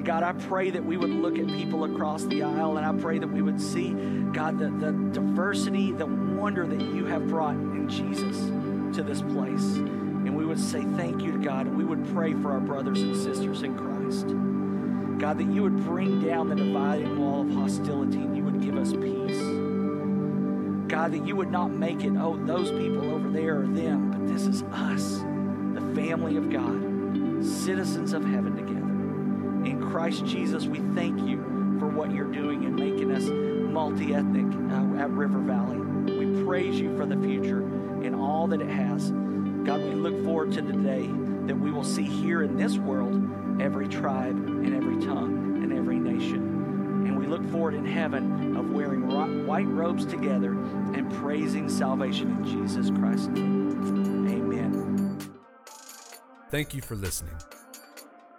And 0.00 0.06
God, 0.06 0.22
I 0.22 0.32
pray 0.32 0.70
that 0.70 0.82
we 0.82 0.96
would 0.96 1.10
look 1.10 1.38
at 1.38 1.46
people 1.48 1.84
across 1.84 2.24
the 2.24 2.42
aisle 2.42 2.78
and 2.78 2.86
I 2.86 3.02
pray 3.02 3.18
that 3.18 3.28
we 3.28 3.42
would 3.42 3.60
see, 3.60 3.90
God, 4.32 4.58
the, 4.58 4.70
the 4.70 4.92
diversity, 5.12 5.92
the 5.92 6.06
wonder 6.06 6.66
that 6.66 6.80
you 6.80 7.04
have 7.04 7.28
brought 7.28 7.56
in 7.56 7.86
Jesus 7.86 8.34
to 8.96 9.02
this 9.02 9.20
place. 9.20 9.62
And 9.76 10.34
we 10.34 10.46
would 10.46 10.58
say 10.58 10.84
thank 10.96 11.20
you 11.20 11.32
to 11.32 11.38
God 11.38 11.66
and 11.66 11.76
we 11.76 11.84
would 11.84 12.02
pray 12.14 12.32
for 12.32 12.52
our 12.52 12.60
brothers 12.60 13.02
and 13.02 13.14
sisters 13.14 13.62
in 13.62 13.76
Christ. 13.76 14.28
God, 15.20 15.36
that 15.36 15.54
you 15.54 15.62
would 15.64 15.84
bring 15.84 16.26
down 16.26 16.48
the 16.48 16.56
dividing 16.56 17.18
wall 17.18 17.42
of 17.42 17.50
hostility 17.50 18.20
and 18.20 18.34
you 18.34 18.42
would 18.42 18.62
give 18.62 18.78
us 18.78 18.94
peace. 18.94 19.38
God, 20.88 21.12
that 21.12 21.26
you 21.26 21.36
would 21.36 21.50
not 21.50 21.72
make 21.72 22.04
it, 22.04 22.14
oh, 22.16 22.38
those 22.46 22.70
people 22.70 23.04
over 23.14 23.28
there 23.28 23.60
are 23.60 23.66
them, 23.66 24.12
but 24.12 24.26
this 24.32 24.46
is 24.46 24.62
us, 24.72 25.18
the 25.74 25.94
family 25.94 26.38
of 26.38 26.48
God, 26.48 27.44
citizens 27.44 28.14
of 28.14 28.24
heaven 28.24 28.56
together. 28.56 28.79
Christ 29.90 30.24
Jesus, 30.24 30.66
we 30.66 30.78
thank 30.94 31.20
you 31.28 31.38
for 31.80 31.88
what 31.88 32.12
you're 32.12 32.30
doing 32.30 32.64
and 32.64 32.76
making 32.76 33.10
us 33.10 33.24
multi 33.24 34.14
ethnic 34.14 34.46
uh, 34.72 35.02
at 35.02 35.10
River 35.10 35.40
Valley. 35.40 35.78
We 35.78 36.44
praise 36.44 36.78
you 36.78 36.96
for 36.96 37.06
the 37.06 37.16
future 37.16 37.60
and 37.60 38.14
all 38.14 38.46
that 38.46 38.60
it 38.60 38.68
has. 38.68 39.10
God, 39.64 39.82
we 39.82 39.94
look 39.94 40.24
forward 40.24 40.52
to 40.52 40.62
the 40.62 40.74
day 40.74 41.08
that 41.46 41.56
we 41.58 41.72
will 41.72 41.82
see 41.82 42.04
here 42.04 42.42
in 42.42 42.56
this 42.56 42.78
world 42.78 43.60
every 43.60 43.88
tribe 43.88 44.36
and 44.36 44.74
every 44.74 45.04
tongue 45.04 45.60
and 45.62 45.72
every 45.72 45.98
nation. 45.98 46.36
And 47.06 47.18
we 47.18 47.26
look 47.26 47.44
forward 47.50 47.74
in 47.74 47.84
heaven 47.84 48.56
of 48.56 48.70
wearing 48.70 49.08
white 49.46 49.66
robes 49.66 50.06
together 50.06 50.52
and 50.52 51.10
praising 51.14 51.68
salvation 51.68 52.30
in 52.30 52.44
Jesus 52.44 52.90
Christ. 52.90 53.28
Amen. 53.30 55.18
Thank 56.48 56.74
you 56.74 56.80
for 56.80 56.94
listening. 56.94 57.34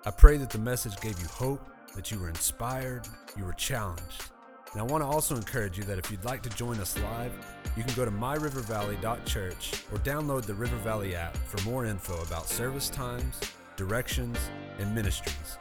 I 0.04 0.10
pray 0.10 0.38
that 0.38 0.50
the 0.50 0.58
message 0.58 1.00
gave 1.00 1.20
you 1.20 1.28
hope, 1.28 1.64
that 1.96 2.10
you 2.10 2.20
were 2.20 2.30
inspired, 2.30 3.08
you 3.38 3.46
were 3.46 3.54
challenged. 3.54 4.32
And 4.72 4.82
I 4.82 4.84
want 4.84 5.04
to 5.04 5.06
also 5.06 5.36
encourage 5.36 5.78
you 5.78 5.84
that 5.84 6.00
if 6.00 6.10
you'd 6.10 6.26
like 6.26 6.42
to 6.42 6.50
join 6.50 6.80
us 6.80 6.98
live, 6.98 7.32
you 7.78 7.84
can 7.84 7.94
go 7.94 8.06
to 8.06 8.10
myrivervalley.church 8.10 9.74
or 9.92 10.00
download 10.00 10.48
the 10.48 10.56
River 10.56 10.78
Valley 10.78 11.16
app 11.16 11.38
for 11.38 11.62
more 11.70 11.86
info 11.86 12.20
about 12.24 12.48
service 12.48 12.90
times, 12.90 13.40
directions, 13.76 14.40
and 14.80 14.96
ministries. 14.96 15.60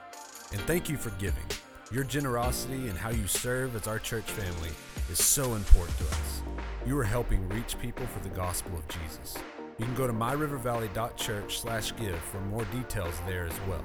And 0.53 0.61
thank 0.63 0.89
you 0.89 0.97
for 0.97 1.11
giving. 1.19 1.45
Your 1.93 2.05
generosity 2.05 2.89
and 2.89 2.97
how 2.97 3.11
you 3.11 3.27
serve 3.27 3.77
as 3.77 3.87
our 3.87 3.99
church 3.99 4.31
family 4.31 4.71
is 5.11 5.23
so 5.23 5.53
important 5.55 5.99
to 5.99 6.05
us. 6.05 6.43
You 6.87 6.99
are 6.99 7.05
helping 7.05 7.47
reach 7.51 7.79
people 7.79 8.07
for 8.07 8.21
the 8.21 8.31
gospel 8.35 8.79
of 8.79 8.89
Jesus. 8.89 9.37
You 9.77 9.85
can 9.85 9.95
go 9.97 10.07
to 10.07 10.15
myrivervalley.church/give 10.15 12.19
for 12.19 12.41
more 12.41 12.65
details 12.67 13.21
there 13.27 13.45
as 13.45 13.61
well. 13.69 13.85